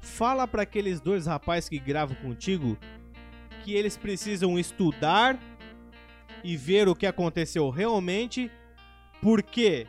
[0.00, 2.76] Fala pra aqueles dois rapazes que gravam contigo
[3.64, 5.38] que eles precisam estudar
[6.44, 8.50] e ver o que aconteceu realmente,
[9.26, 9.88] porque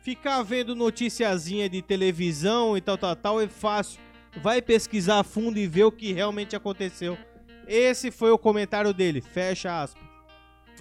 [0.00, 4.00] ficar vendo noticiazinha de televisão e tal, tal, tal é fácil.
[4.42, 7.18] Vai pesquisar a fundo e ver o que realmente aconteceu.
[7.66, 9.20] Esse foi o comentário dele.
[9.20, 10.02] Fecha aspas.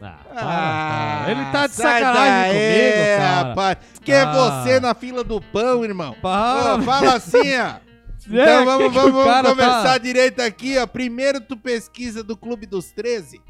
[0.01, 1.31] Ah, para, cara.
[1.31, 3.43] Ele tá de sacanagem daí, comigo, cara.
[3.49, 3.77] rapaz.
[4.05, 4.31] Que é Ah.
[4.63, 6.15] você na fila do pão, irmão.
[6.23, 7.87] Ô, fala assim, ó.
[8.29, 10.85] É, Então vamos, vamos, vamos conversar tá- direito aqui, ó.
[10.87, 13.41] Primeiro tu pesquisa do Clube dos 13,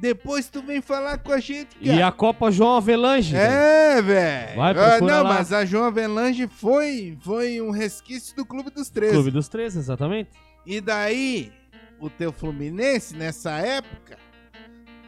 [0.00, 1.96] depois tu vem falar com a gente, cara.
[1.96, 3.36] E a Copa João Avelange.
[3.36, 4.56] É, velho.
[4.56, 5.34] Vai, Ah, procura Não, lá.
[5.34, 9.12] mas a João Avelange foi, foi um resquício do Clube dos 13.
[9.12, 10.30] Clube dos 13, exatamente.
[10.66, 11.52] E daí,
[12.00, 14.16] o teu Fluminense, nessa época,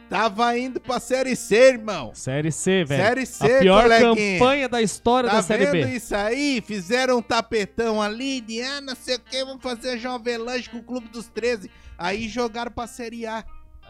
[0.09, 2.11] tava indo pra Série C, irmão.
[2.13, 3.03] Série C, velho.
[3.03, 4.39] Série C, a pior coleguinha.
[4.39, 5.95] campanha da história Tá da Série vendo B.
[5.95, 6.61] isso aí?
[6.65, 10.69] Fizeram um tapetão ali de, ah, não sei o que, vamos fazer a João Avelange
[10.69, 11.69] com o Clube dos 13.
[11.97, 13.43] Aí jogaram pra Série A.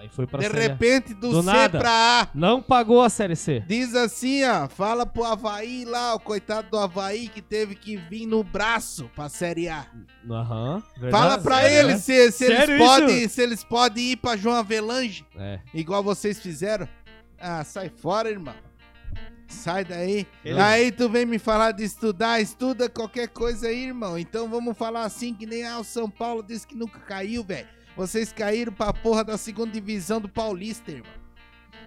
[0.03, 1.79] Aí foi pra de Série repente, do, Do C nada.
[1.79, 2.27] pra A.
[2.35, 3.61] Não pagou a Série C.
[3.65, 8.25] Diz assim, ó, fala pro Havaí lá, o coitado do Havaí que teve que vir
[8.25, 9.85] no braço pra Série A.
[10.29, 10.83] Aham.
[10.97, 11.11] verdade.
[11.11, 15.25] Fala pra Sério, eles se, se eles podem, se eles podem ir pra João Avelange,
[15.37, 15.59] É.
[15.73, 16.85] igual vocês fizeram.
[17.39, 18.53] Ah, sai fora, irmão.
[19.47, 20.25] Sai daí.
[20.43, 24.17] Ele- Aí tu vem me falar de estudar, estuda qualquer coisa aí, irmão.
[24.17, 27.67] Então vamos falar assim que nem ah, o São Paulo disse que nunca caiu, velho.
[27.95, 31.11] Vocês caíram pra porra da segunda divisão do Paulista, irmão.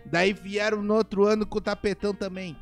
[0.05, 2.57] Daí vieram no outro ano com o tapetão também.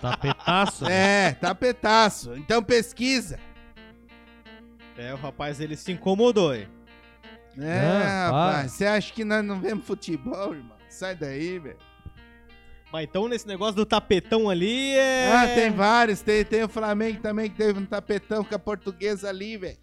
[0.00, 0.86] Tapetaço.
[0.86, 2.34] É, tapetaço.
[2.36, 3.38] Então pesquisa.
[4.96, 6.68] É, o rapaz ele se incomodou, hein?
[7.58, 8.72] É, Ah, rapaz.
[8.72, 10.76] Você acha que nós não vemos futebol, irmão?
[10.88, 11.76] Sai daí, velho.
[12.92, 15.32] Mas então nesse negócio do tapetão ali é.
[15.32, 16.20] Ah, tem vários.
[16.20, 19.78] Tem, tem o Flamengo também que teve um tapetão com a portuguesa ali, velho.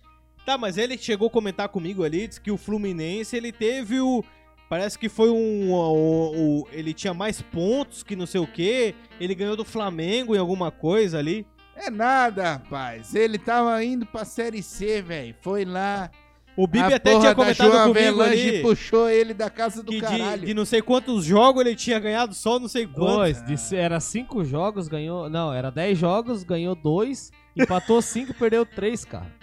[0.46, 4.24] Tá, mas ele chegou a comentar comigo ali, disse que o Fluminense ele teve o.
[4.70, 5.72] Parece que foi um.
[5.72, 8.96] o- o- ele tinha mais pontos que não sei o quê.
[9.20, 11.46] Ele ganhou do Flamengo em alguma coisa ali.
[11.76, 13.14] É nada, rapaz.
[13.16, 15.36] Ele tava indo pra Série C, velho.
[15.42, 16.10] Foi lá.
[16.56, 18.62] O Bibi a até tinha comentado João comigo ali.
[18.62, 20.46] puxou ele da casa do Que de, caralho.
[20.46, 23.42] de não sei quantos jogos ele tinha ganhado só não sei quantos.
[23.42, 23.70] Dois.
[23.70, 25.30] De, era cinco jogos, ganhou.
[25.30, 27.32] Não, era dez jogos, ganhou dois.
[27.56, 29.34] Empatou cinco, perdeu três, cara.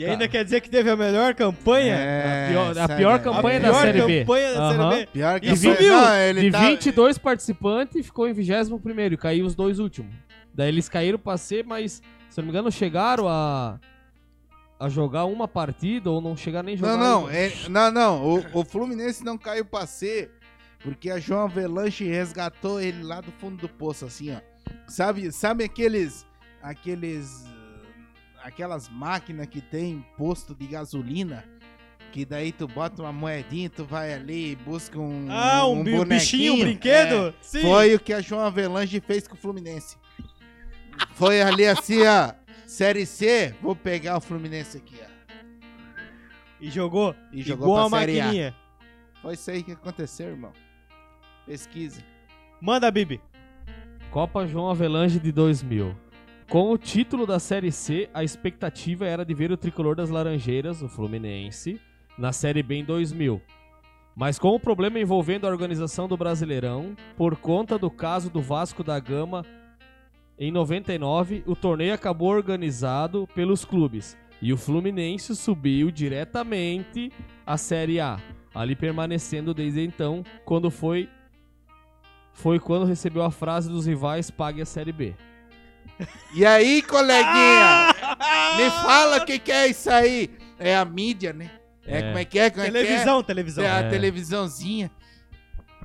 [0.00, 1.94] E ainda quer dizer que teve a melhor campanha?
[1.94, 3.24] É, a pior, a pior daí.
[3.24, 4.20] campanha a da pior Série B.
[4.20, 4.70] campanha da.
[4.70, 5.06] Série B.
[5.12, 5.92] Pior E subiu.
[5.92, 6.60] Não, ele De tá...
[6.60, 10.12] 22 participantes, ficou em 21 primeiro e caiu os dois últimos.
[10.54, 13.78] Daí eles caíram pra ser, mas, se eu não me engano, chegaram a.
[14.78, 16.96] a jogar uma partida ou não chegar nem a jogar.
[16.96, 18.24] Não, não, é- não, não.
[18.24, 20.30] O, o Fluminense não caiu pra C
[20.82, 24.40] porque a João Avelanche resgatou ele lá do fundo do poço, assim, ó.
[24.88, 26.26] Sabe, sabe aqueles.
[26.62, 27.44] Aqueles.
[28.42, 31.44] Aquelas máquinas que tem posto de gasolina?
[32.12, 35.26] Que daí tu bota uma moedinha, tu vai ali e busca um.
[35.30, 36.06] Ah, um, bi- bonequinho.
[36.08, 37.28] bichinho, um brinquedo?
[37.28, 37.60] É, Sim.
[37.62, 39.96] foi o que a João Avelanche fez com o Fluminense.
[41.14, 42.32] Foi ali assim, ó.
[42.66, 45.10] Série C, vou pegar o Fluminense aqui, ó.
[46.60, 47.14] E jogou.
[47.32, 48.00] E jogou Igual a pra A.
[48.06, 48.56] maquininha.
[49.22, 50.52] Foi isso aí que aconteceu, irmão.
[51.46, 52.04] Pesquise.
[52.60, 53.20] Manda, Bibi.
[54.10, 55.94] Copa João Avelange de 2000.
[56.50, 60.82] Com o título da Série C, a expectativa era de ver o tricolor das Laranjeiras,
[60.82, 61.80] o Fluminense,
[62.18, 63.40] na Série B em 2000.
[64.16, 68.82] Mas com o problema envolvendo a organização do Brasileirão, por conta do caso do Vasco
[68.82, 69.46] da Gama
[70.36, 77.12] em 99, o torneio acabou organizado pelos clubes e o Fluminense subiu diretamente
[77.46, 78.18] à Série A,
[78.52, 81.08] ali permanecendo desde então, quando foi
[82.32, 85.14] foi quando recebeu a frase dos rivais pague a Série B.
[86.34, 87.94] E aí, coleguinha?
[88.56, 90.30] Me fala o que, que é isso aí.
[90.58, 91.50] É a mídia, né?
[91.86, 92.02] É, É.
[92.02, 92.50] como é que é?
[92.50, 92.82] Como é que é?
[92.82, 93.64] Televisão, televisão.
[93.64, 93.88] É a É.
[93.90, 94.90] televisãozinha.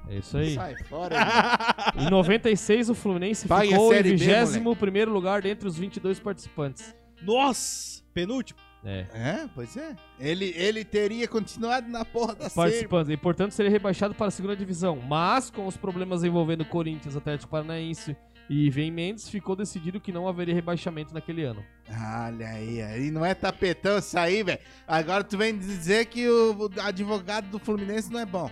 [0.07, 0.53] É isso aí.
[0.53, 1.15] Sai fora.
[1.95, 2.07] irmão.
[2.07, 6.19] Em 96, o Fluminense Pague a ficou em Série B, 21º lugar dentre os 22
[6.19, 6.95] participantes.
[7.21, 8.03] Nossa!
[8.13, 8.59] Penúltimo.
[8.87, 9.05] É.
[9.13, 9.95] é, pois é.
[10.19, 12.53] Ele, ele teria continuado na porra da série.
[12.53, 13.09] Participantes.
[13.11, 14.97] E, portanto, seria rebaixado para a segunda divisão.
[15.07, 18.15] Mas, com os problemas envolvendo Corinthians, Atlético Paranaense
[18.49, 21.63] e Vem Mendes, ficou decidido que não haveria rebaixamento naquele ano.
[21.89, 24.59] Olha aí, aí não é tapetão isso aí, velho.
[24.87, 28.49] Agora tu vem dizer que o advogado do Fluminense não é bom.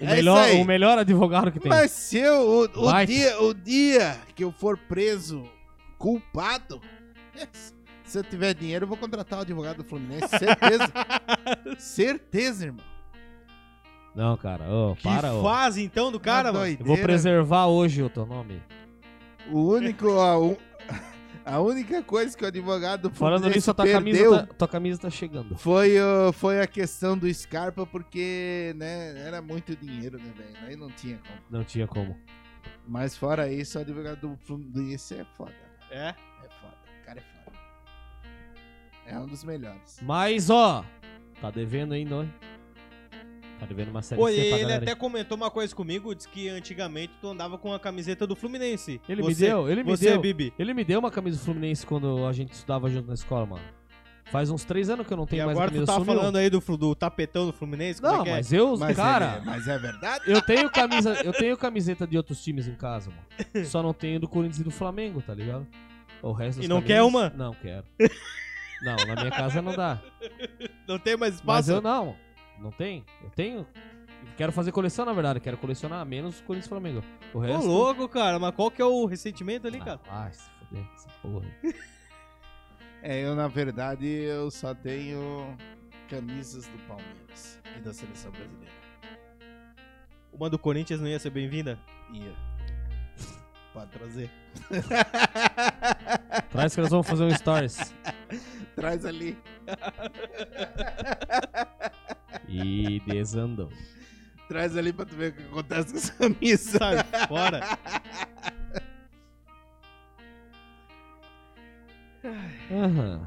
[0.00, 0.60] O, É melhor, isso aí.
[0.62, 1.68] o melhor advogado que tem.
[1.70, 5.44] Mas se eu, o, o dia, o dia que eu for preso
[5.98, 6.80] culpado,
[8.04, 10.28] se eu tiver dinheiro, eu vou contratar o advogado do Fluminense.
[10.28, 10.92] Certeza.
[11.78, 12.84] Certeza, irmão.
[14.14, 14.64] Não, cara.
[14.70, 15.42] ô, Que para, ô.
[15.42, 16.76] fase então do cara, mano?
[16.78, 18.60] Eu vou preservar hoje o teu nome.
[19.50, 20.08] O único.
[20.18, 20.58] A, u-
[21.44, 24.68] a única coisa que o advogado do Falando nisso, a tua camisa, perdeu tá, tua
[24.68, 25.56] camisa tá chegando.
[25.56, 25.92] foi,
[26.34, 30.66] foi a questão do Scarpa, porque né, era muito dinheiro, né, velho?
[30.66, 31.38] Aí não tinha como.
[31.50, 32.16] Não tinha como.
[32.86, 35.52] Mas fora isso, o advogado do Fluminense é foda.
[35.90, 36.08] É.
[36.08, 36.14] É
[36.60, 36.74] foda.
[37.00, 37.56] O cara é foda.
[39.06, 39.98] É um dos melhores.
[40.02, 40.84] Mas, ó,
[41.40, 42.24] tá devendo ainda, ó.
[43.62, 44.82] Tá devendo uma série Pô, C e pra ele galera.
[44.82, 49.00] até comentou uma coisa comigo, disse que antigamente tu andava com a camiseta do Fluminense.
[49.08, 50.20] Ele me Você- deu, ele me Você, deu.
[50.20, 50.52] Bibi.
[50.58, 53.62] Ele me deu uma camisa do Fluminense quando a gente estudava junto na escola, mano.
[54.32, 56.04] Faz uns três anos que eu não E tenho mais a agora tu camisa tá
[56.04, 58.00] falando aí do, do tapetão do Fluminense?
[58.02, 58.32] como Não, é é?
[58.32, 60.24] mas eu, Mas cara, é, mas é verdade?
[60.26, 63.64] eu tenho camisa, eu tenho camiseta de outros times em casa, mano.
[63.64, 65.64] Só não tenho do Corinthians e do Flamengo, tá ligado?
[66.20, 67.30] O resto das E não camisas- quer uma?
[67.36, 67.84] Não quero.
[68.82, 70.00] Não, na minha casa não dá.
[70.88, 71.70] Não tem mais Mas espaço?
[71.70, 72.16] eu não.
[72.62, 73.04] Não tem.
[73.22, 73.66] Eu tenho.
[74.36, 75.40] Quero fazer coleção, na verdade.
[75.40, 77.02] Quero colecionar menos Corinthians e Flamengo.
[77.34, 77.66] O Ô, resto.
[77.66, 78.38] louco, cara.
[78.38, 80.00] Mas qual que é o ressentimento ali, cara?
[80.08, 81.44] Ah, vai se fuder, essa porra.
[81.64, 81.74] aí.
[83.04, 85.56] É, eu na verdade eu só tenho
[86.08, 88.72] camisas do Palmeiras e da seleção brasileira.
[90.32, 91.76] Uma do Corinthians não ia ser bem-vinda?
[92.12, 92.32] Ia.
[93.72, 94.30] Pode trazer.
[96.50, 97.92] Traz que nós vamos fazer um stories.
[98.76, 99.36] Traz ali.
[102.52, 103.70] E desandou.
[104.48, 106.60] Traz ali pra tu ver o que acontece com as camisas.
[106.60, 107.78] Sai fora.
[112.70, 113.26] Aham.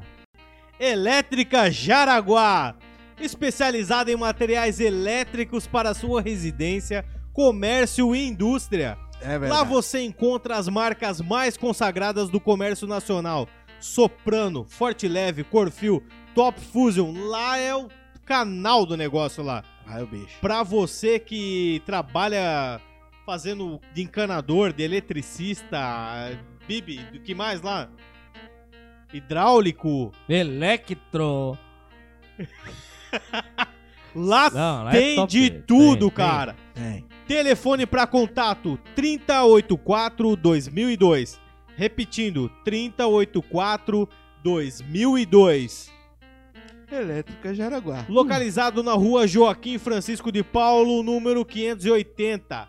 [0.78, 2.76] Elétrica Jaraguá.
[3.18, 8.98] Especializada em materiais elétricos para sua residência, comércio e indústria.
[9.22, 13.48] É Lá você encontra as marcas mais consagradas do comércio nacional:
[13.80, 16.02] Soprano, Forte Leve, Corfil,
[16.34, 17.14] Top Fusion.
[17.26, 17.88] Lá é o
[18.26, 19.62] canal do negócio lá.
[19.86, 20.38] Ai, o bicho.
[20.40, 22.80] Pra você que trabalha
[23.24, 27.88] fazendo de encanador, de eletricista, Bibi, do que mais lá?
[29.12, 30.12] Hidráulico.
[30.28, 31.56] Electro.
[34.18, 36.16] Lá Não, lá é tem top, de tem, tudo, tem.
[36.16, 36.56] cara.
[36.72, 37.04] Tem.
[37.28, 41.38] Telefone para contato 384 2002.
[41.76, 44.08] Repetindo, 384
[44.42, 45.92] 2002.
[46.90, 48.04] Elétrica Jaraguá.
[48.08, 52.68] Localizado na rua Joaquim Francisco de Paulo, número 580.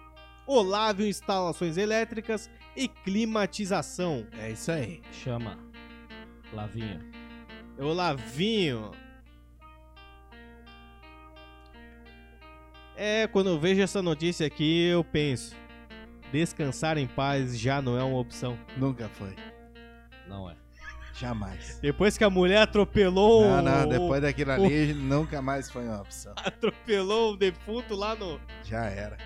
[0.46, 4.26] Olávio Instalações Elétricas e Climatização.
[4.38, 5.00] É isso aí.
[5.12, 5.58] Chama.
[6.52, 7.00] Lavinha.
[7.78, 8.90] Olavinho.
[12.96, 15.54] É, quando eu vejo essa notícia aqui, eu penso:
[16.30, 18.58] descansar em paz já não é uma opção.
[18.76, 19.34] Nunca foi.
[20.28, 20.54] Não é.
[21.14, 21.78] Jamais.
[21.80, 23.44] Depois que a mulher atropelou.
[23.44, 26.32] Não, não, o- depois daquilo ali nunca mais foi uma opção.
[26.42, 28.40] atropelou o defunto lá no.
[28.64, 29.16] Já era.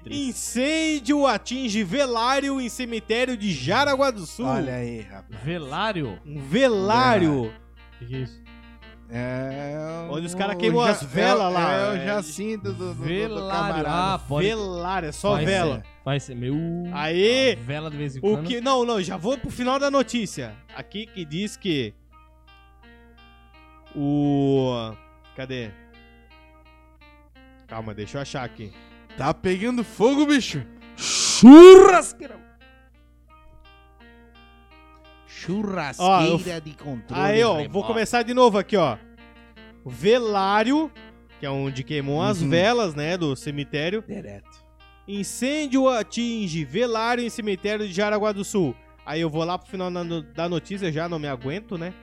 [0.00, 0.28] É triste.
[0.28, 4.46] Incêndio atinge velário em cemitério de Jaraguá do Sul.
[4.46, 5.42] Olha aí, rapaz.
[5.42, 6.18] Velário?
[6.24, 7.46] Um velário.
[7.46, 8.48] O que, que é isso?
[9.10, 11.72] É Onde os o- cara o queimam ja- as velas é, lá.
[11.72, 13.48] É o É, Jacinto do, do, do, do Velário.
[13.50, 14.14] camarada.
[14.14, 14.46] Ah, pode.
[14.46, 15.76] Velário, é só Vai vela.
[15.76, 16.54] ser- Vai ser meu.
[16.92, 18.46] Aí, a Vela de vez em O quando.
[18.46, 18.60] que.
[18.60, 20.54] Não, não, já vou pro final da notícia.
[20.76, 21.94] Aqui que diz que.
[23.96, 24.92] O.
[25.34, 25.70] Cadê?
[27.66, 28.72] Calma, deixa eu achar aqui.
[29.18, 30.64] Tá pegando fogo, bicho.
[30.96, 32.38] Churrasqueira.
[35.26, 37.20] Churrasqueira de controle.
[37.22, 37.86] Aí, ó, vou remoto.
[37.86, 38.96] começar de novo aqui, ó.
[39.84, 40.90] O velário,
[41.40, 42.48] que é onde queimam as Uhum.
[42.50, 44.02] velas, né, do cemitério.
[44.06, 44.64] Direto.
[45.06, 48.74] Incêndio atinge velário em cemitério de Jaraguá do Sul.
[49.04, 49.90] Aí eu vou lá pro final
[50.34, 51.94] da notícia, já não me aguento, né?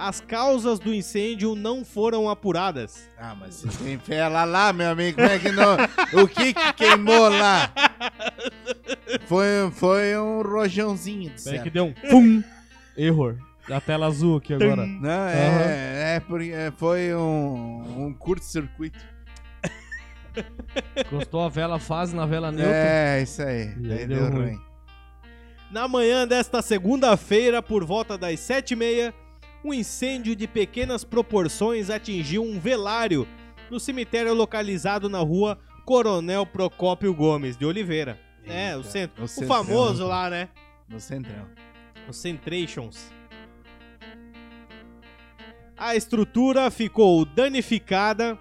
[0.00, 3.06] As causas do incêndio não foram apuradas.
[3.18, 5.18] Ah, mas você tem fé lá, lá, meu amigo.
[5.18, 5.76] Como é que não?
[6.22, 7.70] O que que queimou lá?
[9.26, 11.70] Foi, foi um rojãozinho de Peraí que certo.
[11.70, 12.42] deu um pum.
[12.96, 13.36] Error.
[13.70, 14.86] A tela azul aqui agora.
[14.86, 18.98] Não, é, é, porque é, foi um, um curto-circuito.
[20.96, 22.74] Encostou a vela fase na vela neutra.
[22.74, 23.74] É, isso aí.
[23.82, 24.46] E aí deu, deu ruim.
[24.46, 24.60] ruim.
[25.70, 29.14] Na manhã desta segunda-feira, por volta das sete e meia,
[29.64, 33.26] um incêndio de pequenas proporções atingiu um velário
[33.70, 38.18] no cemitério localizado na rua Coronel Procópio Gomes de Oliveira.
[38.46, 39.48] é, o, Eita, centro, o o centrão.
[39.48, 40.48] famoso lá, né?
[40.88, 41.46] No centrão.
[42.08, 43.12] Os Centrations.
[45.76, 48.38] A estrutura ficou danificada.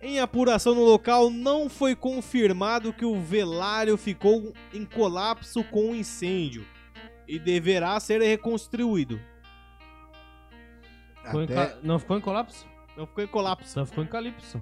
[0.00, 5.94] Em apuração no local, não foi confirmado que o velário ficou em colapso com o
[5.94, 6.66] incêndio
[7.26, 9.18] e deverá ser reconstruído.
[11.24, 12.66] Ficou em Até, ca- Não ficou em colapso?
[12.96, 13.68] Não ficou em colapso.
[13.68, 14.60] Só ficou em calypso.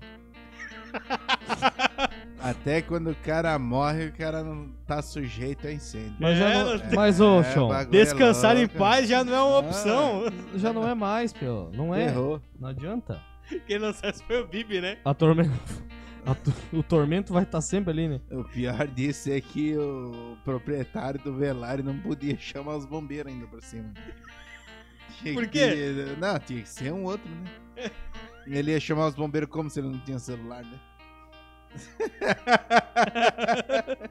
[2.41, 6.15] até quando o cara morre, o cara não tá sujeito a incêndio.
[6.19, 6.65] Mas, já É, não...
[6.65, 8.79] nós- Mas ô, É, Sean, é Descansar em louco.
[8.79, 9.59] paz já não é uma Ah.
[9.61, 10.23] opção.
[10.57, 11.71] já não é mais, Pio.
[11.75, 12.05] Não é.
[12.07, 12.41] Errou.
[12.59, 13.21] Não adianta.
[13.67, 14.99] Quem não sabe foi o Bibi, né?
[15.05, 15.51] A tormenta...
[16.25, 18.21] a to- O tormento vai estar sempre ali, né?
[18.31, 23.47] O pior disso é que o proprietário do velário não podia chamar os bombeiros ainda
[23.47, 23.93] por cima.
[25.35, 26.17] Por que- quê?
[26.19, 27.29] Não, tinha que ser um outro,
[27.77, 27.77] né?
[28.47, 30.81] Ele ia chamar os bombeiros como se ele não tinha celular, né?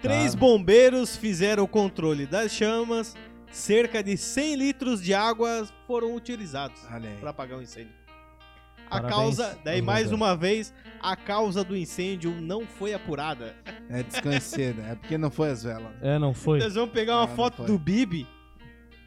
[0.00, 3.14] Três bombeiros fizeram o controle das chamas.
[3.50, 6.80] Cerca de 100 litros de água foram utilizados
[7.20, 7.92] para apagar o incêndio.
[8.86, 10.12] A Parabéns causa, daí mais bombeiros.
[10.12, 13.54] uma vez, a causa do incêndio não foi apurada.
[13.88, 15.92] É desconhecido, é porque não foi as velas.
[16.02, 16.58] É, não foi.
[16.58, 18.26] Nós vamos pegar uma Ah, foto do Bibi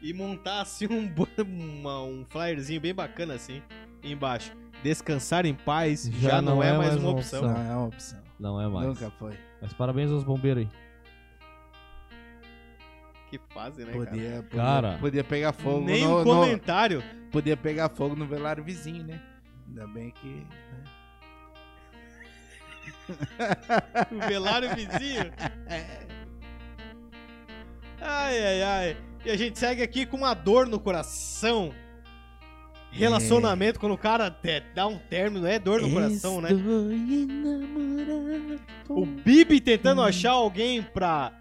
[0.02, 3.62] e montar assim um, uma- um flyerzinho bem bacana assim
[4.02, 4.52] embaixo.
[4.82, 7.42] Descansar em paz já, não, é, mais uma opção.
[7.42, 8.18] Não é uma opção.
[8.38, 8.86] Não é mais.
[8.88, 9.32] Nunca foi.
[9.60, 10.70] Mas parabéns aos bombeiros aí.
[13.30, 14.04] Que fase, né, cara?
[14.06, 14.98] Podia, podia, Cara.
[15.00, 17.02] podia pegar fogo Nem no, um no- comentário.
[17.32, 19.20] Podia pegar fogo no velário vizinho, né?
[19.66, 20.26] Ainda bem que.
[20.28, 20.46] né?
[24.12, 25.32] O velário vizinho.
[28.00, 28.96] Ai, ai, ai.
[29.26, 31.72] E a gente segue aqui com uma dor no coração.
[32.92, 36.50] Relacionamento, quando o cara te- dá um término, é dor no coração, né?
[36.52, 38.60] Estou enamorado.
[38.88, 41.32] O Bibi tentando achar alguém pra.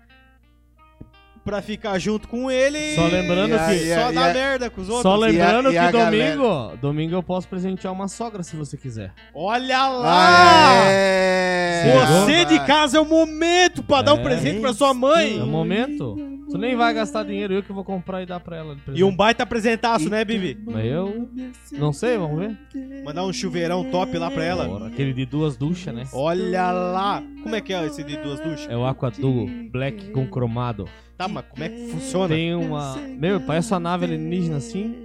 [1.46, 2.96] pra ficar junto com ele.
[2.96, 5.04] Só lembrando e que- Só dá a- merda com os outros.
[5.04, 8.42] Só lembrando E a- e a que galera- domingo, domingo eu posso presentear uma sogra
[8.42, 9.14] se você quiser.
[9.32, 10.80] Olha lá!
[10.82, 11.94] Ah, é.
[12.26, 14.24] Você de casa é o momento pra dar um É.
[14.24, 15.38] presente pra sua mãe.
[15.40, 16.18] É o momento.
[16.56, 18.78] Tu nem vai gastar dinheiro, eu que vou comprar e dar pra ela.
[18.94, 20.58] E um baita apresentaço, né, Bibi?
[20.66, 21.30] Mas eu
[21.74, 22.58] não sei, vamos ver.
[23.04, 24.66] Mandar um chuveirão top lá pra ela.
[24.66, 26.04] Bora, Aquele de duas duchas, né?
[26.14, 27.22] Olha lá!
[27.44, 28.70] Como é que é esse de duas duchas?
[28.70, 30.88] É o Aquaduo Black com cromado.
[31.18, 32.34] Tá, mas como é que funciona?
[32.34, 32.96] Tem uma.
[33.20, 34.96] Meu, parece uma nave alienígena assim.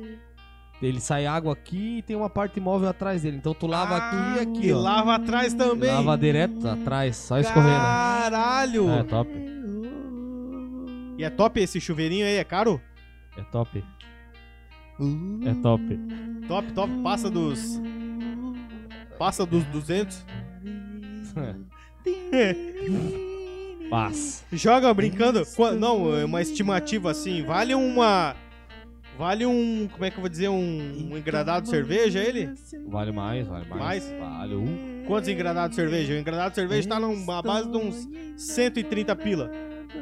[0.81, 3.39] Ele sai água aqui e tem uma parte móvel atrás dele.
[3.39, 5.91] Então tu lava aqui e aqui, E lava atrás também.
[5.91, 7.75] Lava direto atrás, só escorrendo.
[7.75, 8.89] Caralho!
[8.91, 9.60] É top.
[11.21, 12.81] E é top esse chuveirinho aí, é caro?
[13.37, 13.85] É top.
[15.45, 16.01] É top.
[16.49, 16.91] Top, top.
[17.03, 17.79] Passa dos...
[19.19, 20.25] Passa dos 200.
[23.91, 24.47] Paz.
[24.51, 25.43] Joga brincando.
[25.79, 27.45] Não, é uma estimativa assim.
[27.45, 28.35] Vale uma...
[29.19, 29.91] Vale um...
[29.93, 30.49] Como é que eu vou dizer?
[30.49, 32.49] Um, um engradado de cerveja ele?
[32.89, 33.79] Vale mais, vale mais.
[33.79, 34.11] Mais?
[34.19, 35.05] Vale um.
[35.07, 36.15] Quantos engradados de cerveja?
[36.15, 38.09] O engradado de cerveja tá numa base de uns
[38.39, 39.51] 130 pila.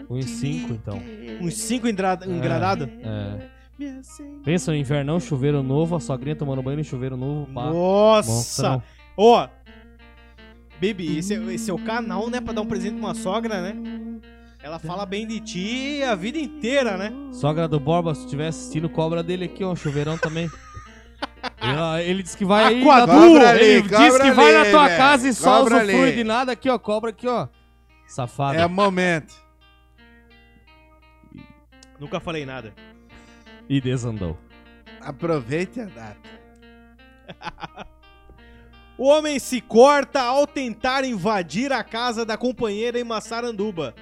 [0.09, 1.01] Um em cinco, então.
[1.41, 2.89] Uns 5 engradados?
[3.03, 3.59] É.
[4.45, 7.47] Pensa no invernão, chuveiro novo, a sogrinha tomando banho no chuveiro novo.
[7.53, 7.67] Pá.
[7.71, 8.83] Nossa!
[9.17, 9.49] Ó,
[10.81, 12.41] Baby, esse, é- esse é o canal, né?
[12.41, 14.21] Pra dar um presente pra uma sogra, né?
[14.63, 17.13] Ela fala bem de ti a vida inteira, né?
[17.33, 19.73] Sogra do Borba, se estiver assistindo, cobra dele aqui, ó.
[19.73, 20.49] Um chuveirão também.
[21.61, 22.85] Ele, ele disse que vai aí.
[22.85, 24.99] Na tua- ali, ele disse que vai ali, na tua velho.
[24.99, 26.79] casa e só usufrui de nada aqui, ó.
[26.79, 27.49] Cobra aqui, ó.
[28.07, 28.59] Safado.
[28.59, 29.35] É o momento.
[31.99, 32.73] Nunca falei nada.
[33.69, 34.39] E desandou.
[35.01, 36.29] Aproveite a data.
[38.97, 43.95] O homem se corta ao tentar invadir a casa da companheira em Massaranduba.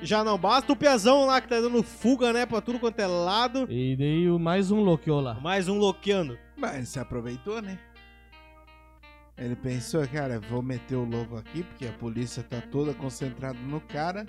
[0.00, 2.46] Já não basta o Piazão lá que tá dando fuga, né?
[2.46, 3.66] Pra tudo quanto é lado.
[3.70, 5.34] E daí o- mais um loqueou lá.
[5.40, 6.38] Mais um loqueando.
[6.56, 7.78] Mas se aproveitou, né?
[9.36, 13.78] Ele pensou, cara, vou meter o louco aqui, porque a polícia tá toda concentrada no
[13.82, 14.24] cara.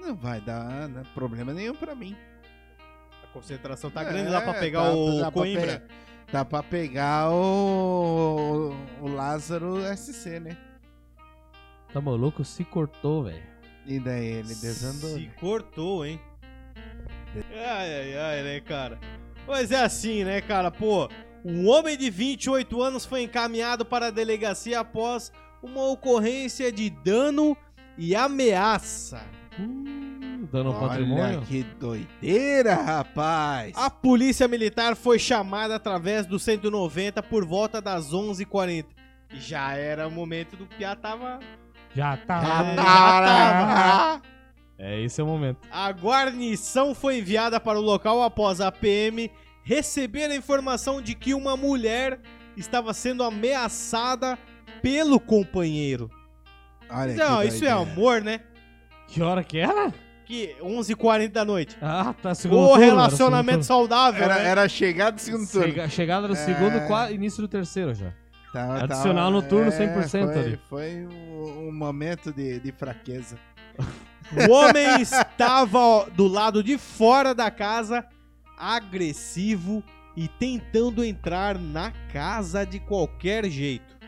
[0.00, 2.16] Não vai dar né, problema nenhum pra mim.
[3.22, 5.80] A concentração tá É, grande lá pra pegar tá- o dá pra Coimbra.
[5.80, 5.94] pe-
[6.32, 10.56] Dá pra pegar o, o Lázaro SC, né?
[11.92, 12.44] Tá maluco?
[12.44, 13.42] Se cortou, velho.
[13.84, 15.10] E daí ele desandou.
[15.10, 15.32] Se né?
[15.40, 16.20] cortou, hein?
[17.52, 18.98] Ai, ai, ai, né, cara?
[19.46, 20.70] Mas é assim, né, cara?
[20.70, 21.08] Pô,
[21.44, 27.56] um homem de 28 anos foi encaminhado para a delegacia após uma ocorrência de dano
[27.98, 29.20] e ameaça.
[29.58, 29.89] Hum,
[30.50, 31.42] dando Olha patrimônio.
[31.42, 33.72] que doideira, rapaz!
[33.76, 38.86] A polícia militar foi chamada através do 190 por volta das 11h40.
[39.32, 41.38] E Já era o momento do Piá tava...
[41.94, 42.40] Já tá.
[42.42, 44.22] É, já Para!
[44.78, 45.58] É, esse é o momento.
[45.70, 49.30] A guarnição foi enviada para o local após a PM
[49.62, 52.18] receber a informação de que uma mulher
[52.56, 54.38] estava sendo ameaçada
[54.80, 56.10] pelo companheiro.
[56.88, 58.40] Olha Não, que isso é amor, né?
[59.06, 59.92] Que hora que era?
[60.30, 61.76] Que 11h40 da noite.
[61.82, 62.36] Ah, tá.
[62.36, 64.44] Segundo O turno, era relacionamento segundo saudável, Era, né?
[64.46, 65.62] era chegada do segundo turno.
[65.62, 65.74] turno.
[65.74, 66.36] Chega- chegada do É.
[66.36, 68.12] segundo, qua- início do terceiro já.
[68.52, 70.60] Tava- Adicional tava- noturno é, 100% foi, ali.
[70.68, 73.36] Foi um, um momento de, de fraqueza.
[74.48, 78.06] O homem estava do lado de fora da casa,
[78.56, 79.82] agressivo
[80.16, 83.98] e tentando entrar na casa de qualquer jeito.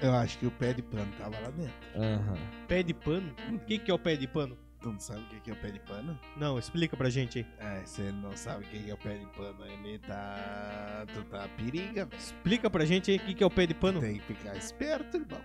[0.00, 1.74] Eu acho que o pé de pano tava lá dentro.
[1.96, 2.34] Aham.
[2.68, 3.34] Pé de pano?
[3.52, 4.56] O que, que é o pé de pano?
[4.80, 6.18] Tu não sabe o que que é o pé de pano?
[6.38, 7.46] Não, explica pra gente aí.
[7.58, 11.04] É, ele não sabe o que que é o pé de pano, ele tá.
[11.12, 12.18] Tu tá periga, velho.
[12.18, 14.00] Explica pra gente aí o que, é o pé de pano.
[14.00, 15.40] Tem que ficar esperto, irmão.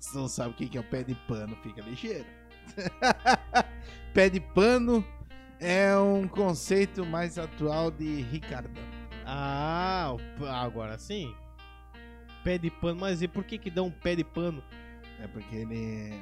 [0.00, 2.26] Se não sabe o que é o pé de pano, fica ligeiro.
[4.12, 5.04] pé de pano
[5.60, 8.82] é um conceito mais atual de Ricardão.
[9.24, 10.16] Ah,
[10.48, 11.32] agora sim.
[12.42, 14.64] Pé de pano, mas e por que que dá um pé de pano?
[15.20, 16.18] É porque ele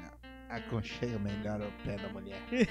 [0.49, 2.41] aconchega melhor o pé da mulher.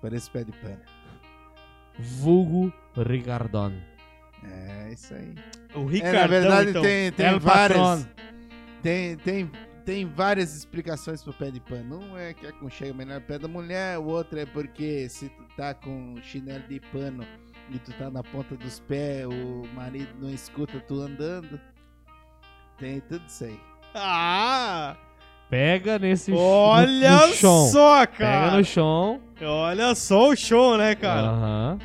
[0.00, 0.80] Parece pé de pano.
[1.98, 3.72] Vulgo Ricardon.
[4.44, 5.34] É isso aí.
[5.74, 6.82] O É, Ricardão, na verdade então.
[6.82, 8.08] tem, tem El várias.
[8.82, 9.50] Tem, tem,
[9.86, 12.00] tem várias explicações pro pé de pano.
[12.00, 15.44] Um é que aconchega melhor o pé da mulher, o outro é porque se tu
[15.56, 17.26] tá com chinelo de pano
[17.70, 21.58] e tu tá na ponta dos pés, o marido não escuta tu andando.
[22.76, 23.58] Tem tudo isso aí.
[23.94, 24.96] Ah!
[25.48, 27.66] Pega nesse Olha no, no chão.
[27.68, 28.56] só, Pega cara!
[28.56, 29.20] no chão.
[29.42, 31.28] Olha só o show, né, cara?
[31.28, 31.78] Aham.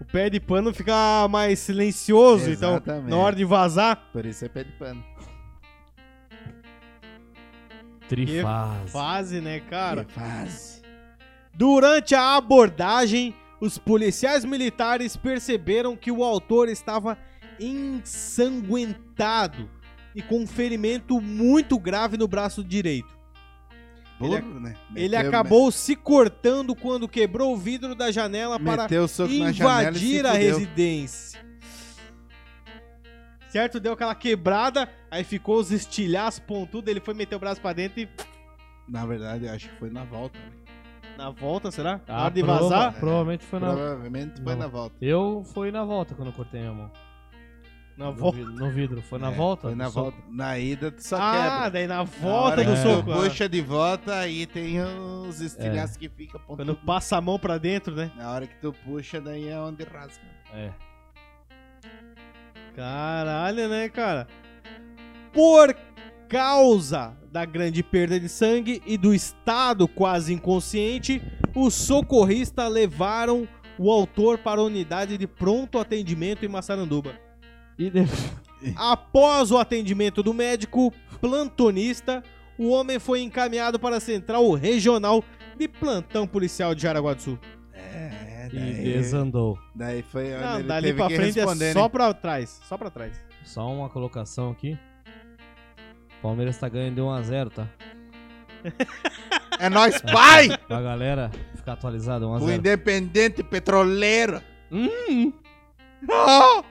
[0.00, 3.10] O pé de pano fica mais silencioso, então, Exatamente.
[3.10, 5.02] na hora de vazar, Por isso é pé de pano.
[8.08, 8.90] Trifase.
[8.92, 10.04] fase, né, cara?
[10.04, 10.82] Que fase.
[11.54, 17.18] Durante a abordagem, os policiais militares perceberam que o autor estava
[17.60, 19.68] ensanguentado
[20.18, 23.16] e com um ferimento muito grave no braço direito.
[24.18, 24.74] Burro, né?
[24.96, 29.32] Ele Meteu- acabou se cortando quando quebrou o vidro da janela para Meteu o soco
[29.32, 31.38] na janela e invadir a residência.
[33.48, 33.78] Certo?
[33.78, 38.00] Deu aquela quebrada, aí ficou os estilhaços pontudos, ele foi meter o braço pra dentro
[38.00, 38.08] e
[38.88, 40.38] Na verdade, eu acho que foi na volta.
[40.38, 40.50] né?
[41.16, 42.00] na volta, será?
[42.06, 42.92] Na Ah, hora de prova- vazar?
[42.94, 43.72] Provavelmente foi na.
[43.72, 44.58] Provavelmente foi Não.
[44.60, 44.96] na volta.
[45.00, 46.90] Eu fui na volta quando eu cortei minha mão.
[47.98, 48.38] Na No, volta.
[48.38, 49.02] no vidro.
[49.02, 49.62] Foi na É, volta?
[49.62, 50.00] Foi na soco?
[50.12, 50.18] volta.
[50.30, 51.70] Na ida, só Ah, quebra.
[51.70, 52.76] daí na Na volta hora do é.
[52.76, 53.02] soco.
[53.02, 53.16] tu ah.
[53.24, 54.80] puxa de volta, aí tem
[55.28, 58.12] os estilhaços que ficam Quando passa a mão pra dentro, né?
[58.16, 60.22] Na hora que tu puxa, daí é onde rasga.
[60.54, 60.70] É.
[62.76, 64.28] Caralho, né, cara?
[65.32, 65.74] Por
[66.28, 71.20] causa da grande perda de sangue e do estado quase inconsciente,
[71.54, 77.12] os socorristas levaram o autor para a unidade de pronto atendimento em Massaranduba.
[77.78, 78.04] E de-
[78.76, 82.22] Após o atendimento do médico plantonista,
[82.58, 85.22] o homem foi encaminhado para a central regional
[85.56, 87.38] de plantão policial de Jaraguá do Sul.
[87.72, 89.56] É, e daí, desandou.
[89.74, 91.72] daí foi onde Não, ele dali teve pra que frente responder, é né?
[91.80, 93.24] só pra trás, só pra trás.
[93.44, 94.76] Só uma colocação aqui.
[96.20, 97.68] Palmeiras tá ganhando de 1x0, tá?
[99.60, 100.56] É nóis, pai!
[100.68, 102.54] Pra galera ficar atualizada, o 1x0.
[102.58, 104.40] independente petroleiro.
[104.70, 105.32] Hum,
[106.08, 106.62] Oh!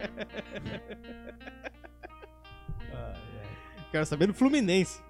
[3.90, 5.00] Quero saber do Fluminense.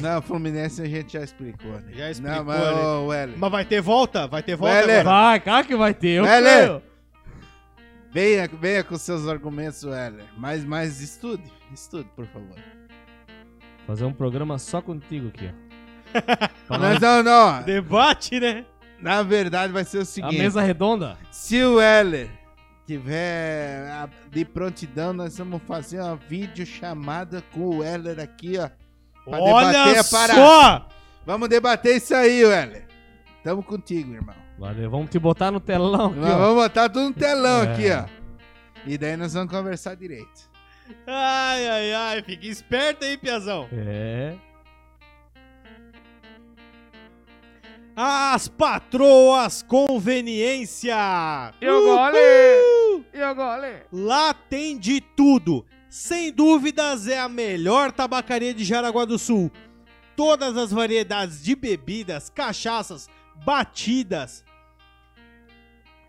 [0.00, 1.92] Não, o Fluminense a gente já explicou, né?
[1.92, 2.72] Já explicou, Não, mas, né?
[2.82, 4.28] ô, Weller, Mas vai ter volta?
[4.28, 5.00] Vai ter volta Weller.
[5.00, 5.16] agora?
[5.16, 6.10] vai, cara que vai ter.
[6.10, 6.82] Eu creio.
[8.12, 10.24] venha, venha com seus argumentos, Weller.
[10.36, 12.56] Mas, mas estude, estude, por favor.
[13.86, 15.70] Fazer um programa só contigo aqui, ó.
[16.78, 17.62] Mas não, não.
[17.62, 18.64] Debate, né?
[19.00, 20.38] Na verdade vai ser o a seguinte.
[20.38, 21.16] mesa redonda?
[21.30, 22.28] Se o Weller
[22.90, 28.68] tiver de prontidão, nós vamos fazer uma videochamada com o Weller aqui, ó.
[29.24, 30.34] Pra debater Olha a parada.
[30.40, 30.88] só!
[31.24, 32.86] Vamos debater isso aí, Weller.
[33.44, 34.34] Tamo contigo, irmão.
[34.58, 36.38] Valeu, vamos te botar no telão aqui, Nós ó.
[36.38, 37.72] vamos botar tudo no telão É.
[37.72, 38.04] aqui, ó.
[38.86, 40.50] E daí nós vamos conversar direito.
[41.06, 43.68] Ai, ai, ai, fica esperto aí, Piazão.
[43.72, 44.34] É.
[47.94, 50.94] As patroas conveniência.
[51.60, 52.16] Eu gole!
[52.16, 53.04] Uhul!
[53.12, 53.82] E gole?
[53.92, 55.64] Lá tem de tudo.
[55.88, 59.50] Sem dúvidas, é a melhor tabacaria de Jaraguá do Sul.
[60.16, 63.08] Todas as variedades de bebidas, cachaças,
[63.44, 64.44] batidas.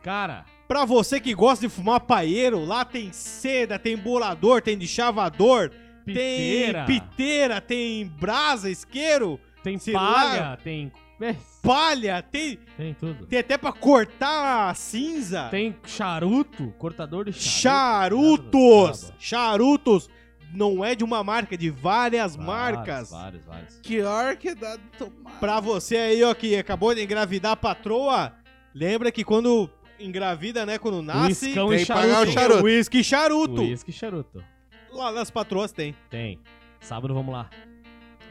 [0.03, 4.87] Cara, Pra você que gosta de fumar paieiro, lá tem seda, tem bolador, tem de
[4.87, 5.69] chavador,
[6.05, 6.85] piteira.
[6.85, 10.89] tem piteira, tem brasa, isqueiro, Tem palha, tem...
[11.21, 13.25] É, palha, tem, tem tudo.
[13.27, 15.47] tem até pra cortar a cinza.
[15.49, 18.57] Tem charuto, cortador de charuto.
[18.57, 19.13] Charutos!
[19.19, 20.09] Charutos!
[20.53, 23.11] Não é de uma marca, é de várias marcas.
[23.11, 23.79] Vários, vários.
[23.79, 25.39] Que hora que dá de tomar.
[25.39, 28.33] Pra você aí, ó, que acabou de engravidar a patroa,
[28.73, 32.63] lembra que quando engravida, né, quando nasce, tem que pagar o charuto.
[32.63, 33.61] whisky e charuto.
[33.61, 34.43] Uísque e charuto.
[34.91, 35.95] Lá nas patroas tem.
[36.09, 36.39] Tem.
[36.81, 37.49] Sábado vamos lá.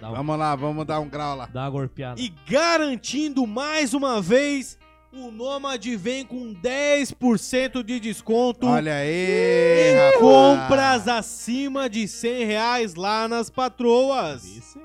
[0.08, 1.46] Um- Vamos lá, vamos dar um grau lá.
[1.46, 2.20] dá uma golpeada.
[2.20, 4.78] E garantindo mais uma vez,
[5.12, 10.18] o Nômade vem com 10% de desconto Olha aí, em rapaz.
[10.20, 14.44] compras acima de 100 reais lá nas patroas.
[14.44, 14.80] Isso.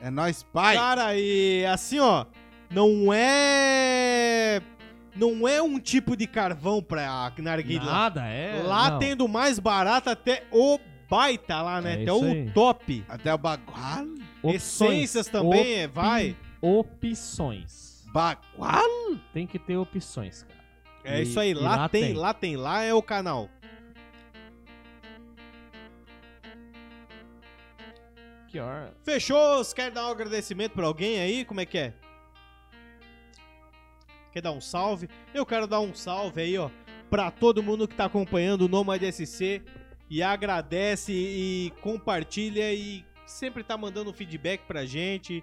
[0.00, 0.76] É nóis, pai.
[0.76, 2.26] Cara, e assim, ó,
[2.70, 4.60] não é.
[5.14, 7.82] Não é um tipo de carvão pra narguilha.
[7.84, 8.62] Nada, é.
[8.62, 8.98] lá não.
[8.98, 10.78] tem do mais barato até o
[11.08, 11.98] baita lá, né?
[11.98, 12.50] É até o aí.
[12.52, 13.04] top.
[13.08, 14.04] Até o bagual.
[14.42, 14.54] Opções.
[14.92, 16.36] Essências também, é, vai.
[16.60, 18.04] Opções.
[18.12, 19.16] Bagual?
[19.32, 20.56] Tem que ter opções, cara.
[21.04, 22.14] É E- isso aí, lá, lá tem, tem.
[22.14, 23.48] lá tem, lá é o canal.
[28.48, 28.94] Que hora?
[29.02, 29.58] Fechou?
[29.58, 31.44] Você quer dar um agradecimento pra alguém aí?
[31.44, 31.92] Como é que é?
[34.32, 35.08] Quer dar um salve?
[35.34, 36.70] Eu quero dar um salve aí, ó,
[37.10, 39.62] pra todo mundo que tá acompanhando o Nomad SC
[40.08, 45.42] e agradece e compartilha e sempre tá mandando feedback pra gente,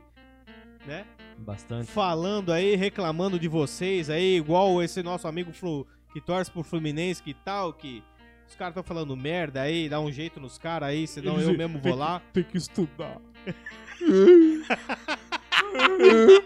[0.85, 1.05] né?
[1.37, 1.91] Bastante.
[1.91, 7.21] Falando aí, reclamando de vocês aí, igual esse nosso amigo Flu, que torce pro Fluminense,
[7.21, 8.03] que tal, que
[8.47, 11.79] os caras tão falando merda aí, dá um jeito nos caras aí, senão eu mesmo
[11.79, 12.21] vou lá.
[12.31, 13.19] Tem que estudar.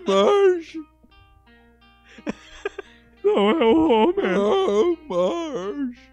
[0.07, 0.79] Marcha.
[3.23, 4.39] Não é o Homer.
[4.39, 6.06] Oh, marcha.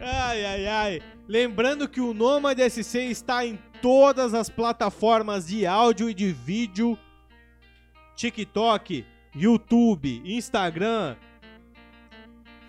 [0.00, 1.02] Ai, ai, ai.
[1.26, 6.98] Lembrando que o Nomad SC está em todas as plataformas de áudio e de vídeo:
[8.14, 11.16] TikTok, YouTube, Instagram,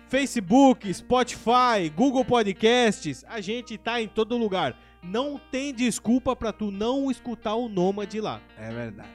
[0.08, 3.24] Facebook, Spotify, Google Podcasts.
[3.28, 4.76] A gente tá em todo lugar.
[5.00, 8.40] não tem desculpa pra tu não escutar o Nômade lá.
[8.58, 9.08] É verdade.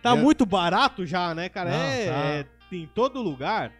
[0.00, 1.70] Tá Eu- muito barato já, né, cara?
[1.70, 2.12] Não, é, tá.
[2.12, 3.72] é em todo lugar.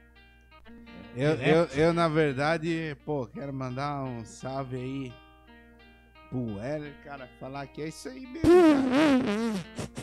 [1.15, 1.77] Eu, Direto.
[1.77, 5.13] eu, eu, na verdade, pô, quero mandar um salve aí
[6.31, 10.03] pro Heller, cara, falar que é isso aí mesmo, cara.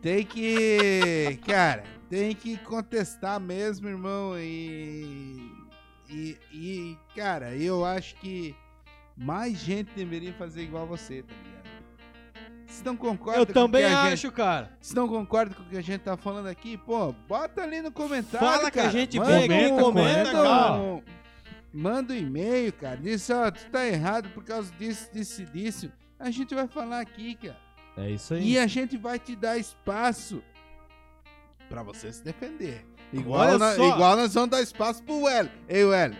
[0.00, 5.50] Tem que, cara, tem que contestar mesmo, irmão, e,
[6.08, 8.54] e, e, cara, eu acho que
[9.16, 11.53] mais gente deveria fazer igual você, tá ligado?
[12.74, 14.70] Se não concorda Eu com também o que a acho, gente, cara.
[14.80, 17.92] se não concorda com o que a gente tá falando aqui, pô, bota ali no
[17.92, 18.90] comentário, Fala que a cara.
[18.92, 20.72] gente Manda aqui, um- comenta, manda cara.
[20.74, 21.02] um-
[21.72, 22.96] Manda um e-mail, cara.
[22.96, 25.92] Diz, ó, tu tá errado por causa disso, disso disso.
[26.18, 27.56] A gente vai falar aqui, cara.
[27.96, 28.52] É isso aí.
[28.52, 30.42] E a gente vai te dar espaço
[31.68, 32.84] pra você se defender.
[33.12, 35.48] Igual, na- igual nós vamos dar espaço pro Well.
[35.68, 36.12] Ei, Well.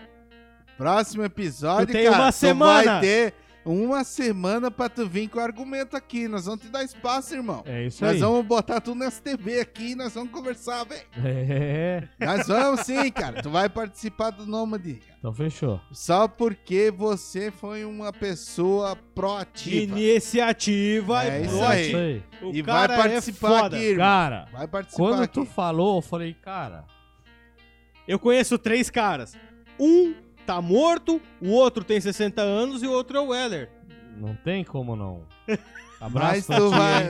[0.77, 2.91] Próximo episódio, Tu tem cara, uma semana.
[2.93, 3.33] vai ter
[3.65, 6.27] uma semana pra tu vir com argumento aqui.
[6.27, 7.63] Nós vamos te dar espaço, irmão.
[7.65, 8.19] É isso Nós aí.
[8.19, 11.01] vamos botar tudo nessa TV aqui e nós vamos conversar, velho.
[11.23, 12.07] É.
[12.19, 13.41] Nós vamos sim, cara.
[13.41, 14.99] Tu vai participar do Nômade.
[15.17, 15.81] Então fechou.
[15.91, 19.99] Só porque você foi uma pessoa proativa.
[19.99, 21.87] iniciativa É e isso É aí.
[21.87, 22.23] isso aí.
[22.43, 23.75] O E vai cara é participar foda.
[23.77, 24.05] aqui, irmão.
[24.05, 25.33] Cara, Vai participar quando aqui.
[25.33, 26.85] tu falou, eu falei, cara,
[28.07, 29.35] Eu conheço três caras.
[29.79, 30.13] Um
[30.45, 33.69] tá morto, o outro tem 60 anos e o outro é o Weller.
[34.17, 35.23] não tem como não.
[35.99, 37.07] Abraço Mas tu vai.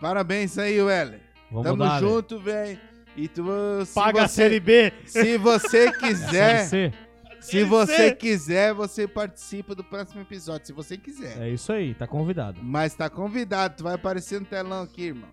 [0.00, 1.20] parabéns aí, Weller.
[1.50, 2.78] Vamos Tamo dar, junto, velho.
[3.16, 3.44] E tu.
[3.84, 4.92] Se Paga a você, Série B.
[5.06, 6.92] Se você quiser.
[7.40, 10.66] Se você quiser, você participa do próximo episódio.
[10.66, 11.40] Se você quiser.
[11.40, 12.58] É isso aí, tá convidado.
[12.62, 15.28] Mas tá convidado, tu vai aparecer no telão aqui, irmão.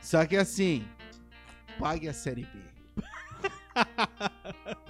[0.00, 0.84] Só que assim,
[1.78, 3.02] pague a série B.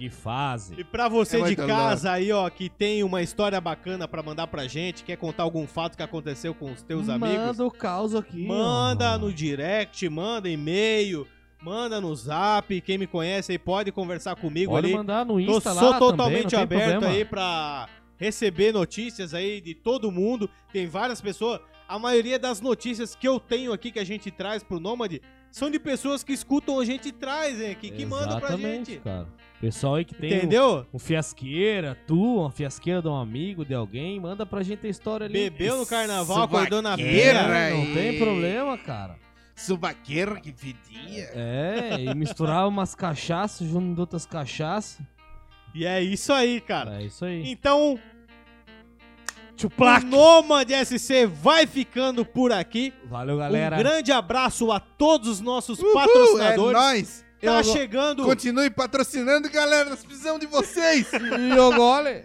[0.00, 0.74] Que fase.
[0.78, 4.46] E pra você É de casa aí, ó, que tem uma história bacana pra mandar
[4.46, 8.14] pra gente, quer contar algum fato que aconteceu com os teus amigos, Manda o caos
[8.14, 8.46] aqui.
[8.46, 9.18] manda ó.
[9.18, 11.26] no direct, manda e-mail,
[11.62, 12.80] manda no zap.
[12.80, 14.96] Quem me conhece aí pode conversar comigo Pode ali.
[14.96, 17.14] mandar no Tô, Insta sou lá totalmente também, não tem aberto problema.
[17.18, 17.86] aí pra
[18.16, 20.48] receber notícias aí de todo mundo.
[20.72, 21.60] Tem várias pessoas.
[21.86, 25.20] A maioria das notícias que eu tenho aqui que a gente traz pro Nômade
[25.50, 28.96] são de pessoas que escutam a gente traz, hein, aqui, que mandam pra gente.
[28.98, 29.26] cara.
[29.60, 30.86] Pessoal aí que tem um, Entendeu?
[30.94, 35.26] um fiasqueira, tu, uma fiasqueira de um amigo, de alguém, manda pra gente a história
[35.26, 35.34] ali.
[35.50, 37.70] Bebeu no carnaval, acordou na beira.
[37.70, 39.16] Não tem problema, cara.
[39.54, 41.28] Subaqueiro que fedia.
[41.34, 44.98] É, e misturar umas cachaças junto de outras cachaças.
[45.74, 47.02] E é isso aí, cara.
[47.02, 47.42] É isso aí.
[47.50, 47.98] Então,
[49.66, 50.04] o Tchuplac.
[50.06, 52.92] Nômade SC vai ficando por aqui.
[53.04, 53.76] Valeu, galera.
[53.76, 56.76] Um grande abraço a todos os nossos Uhul, patrocinadores.
[56.76, 57.24] É nóis.
[57.40, 59.88] Tá Eu- chegando, Continue patrocinando, galera.
[59.90, 61.08] Nós precisamos de vocês.
[61.14, 62.24] E o gole?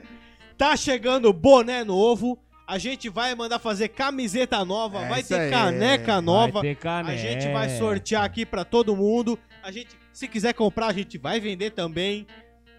[0.57, 2.37] tá chegando boné novo.
[2.67, 6.61] A gente vai mandar fazer camiseta nova, É vai ter caneca Vai nova.
[6.61, 7.13] ter caneca.
[7.13, 9.37] A gente vai sortear aqui pra todo mundo.
[9.61, 12.25] A gente, se quiser comprar, a gente vai vender também.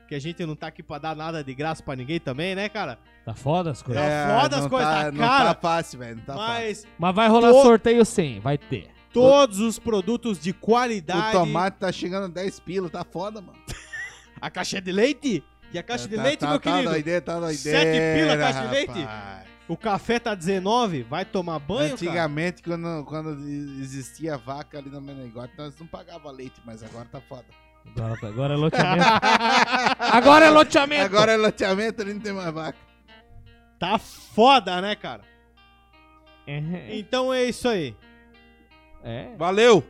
[0.09, 2.69] Que a gente não tá aqui pra dar nada de graça pra ninguém também, né,
[2.69, 2.99] cara?
[3.25, 4.03] Tá foda as coisas.
[4.05, 5.55] Tá foda as não coisas, tá, tá não cara.
[5.55, 6.17] tá fácil, velho.
[6.17, 6.55] Não tá fácil.
[6.65, 8.89] Mas Mas vai rolar To- sorteio sim, vai ter.
[9.13, 11.33] todos os produtos de O qualidade.
[11.33, 13.59] tomate tá chegando a 10 pila, tá foda, mano.
[14.41, 15.43] A caixa de leite?
[15.73, 16.91] E a caixa de tá, leite, tá, meu tá querido?
[16.91, 19.09] Doideira, tá doideira, Sete pila a caixa de leite?
[19.67, 21.95] O café tá 19, vai tomar banho, cara?
[21.95, 23.31] Antigamente, quando, quando
[23.81, 27.47] existia vaca ali no Menegote, nós não pagava leite, mas agora tá foda.
[27.95, 29.09] Agora, agora é loteamento.
[29.99, 31.05] agora é loteamento.
[31.05, 32.79] Agora é loteamento, ali não tem mais vaca.
[33.79, 35.23] Tá foda, né, cara?
[36.47, 36.97] É.
[36.97, 37.95] Então é isso aí.
[39.03, 39.35] é.
[39.37, 39.85] Valeu!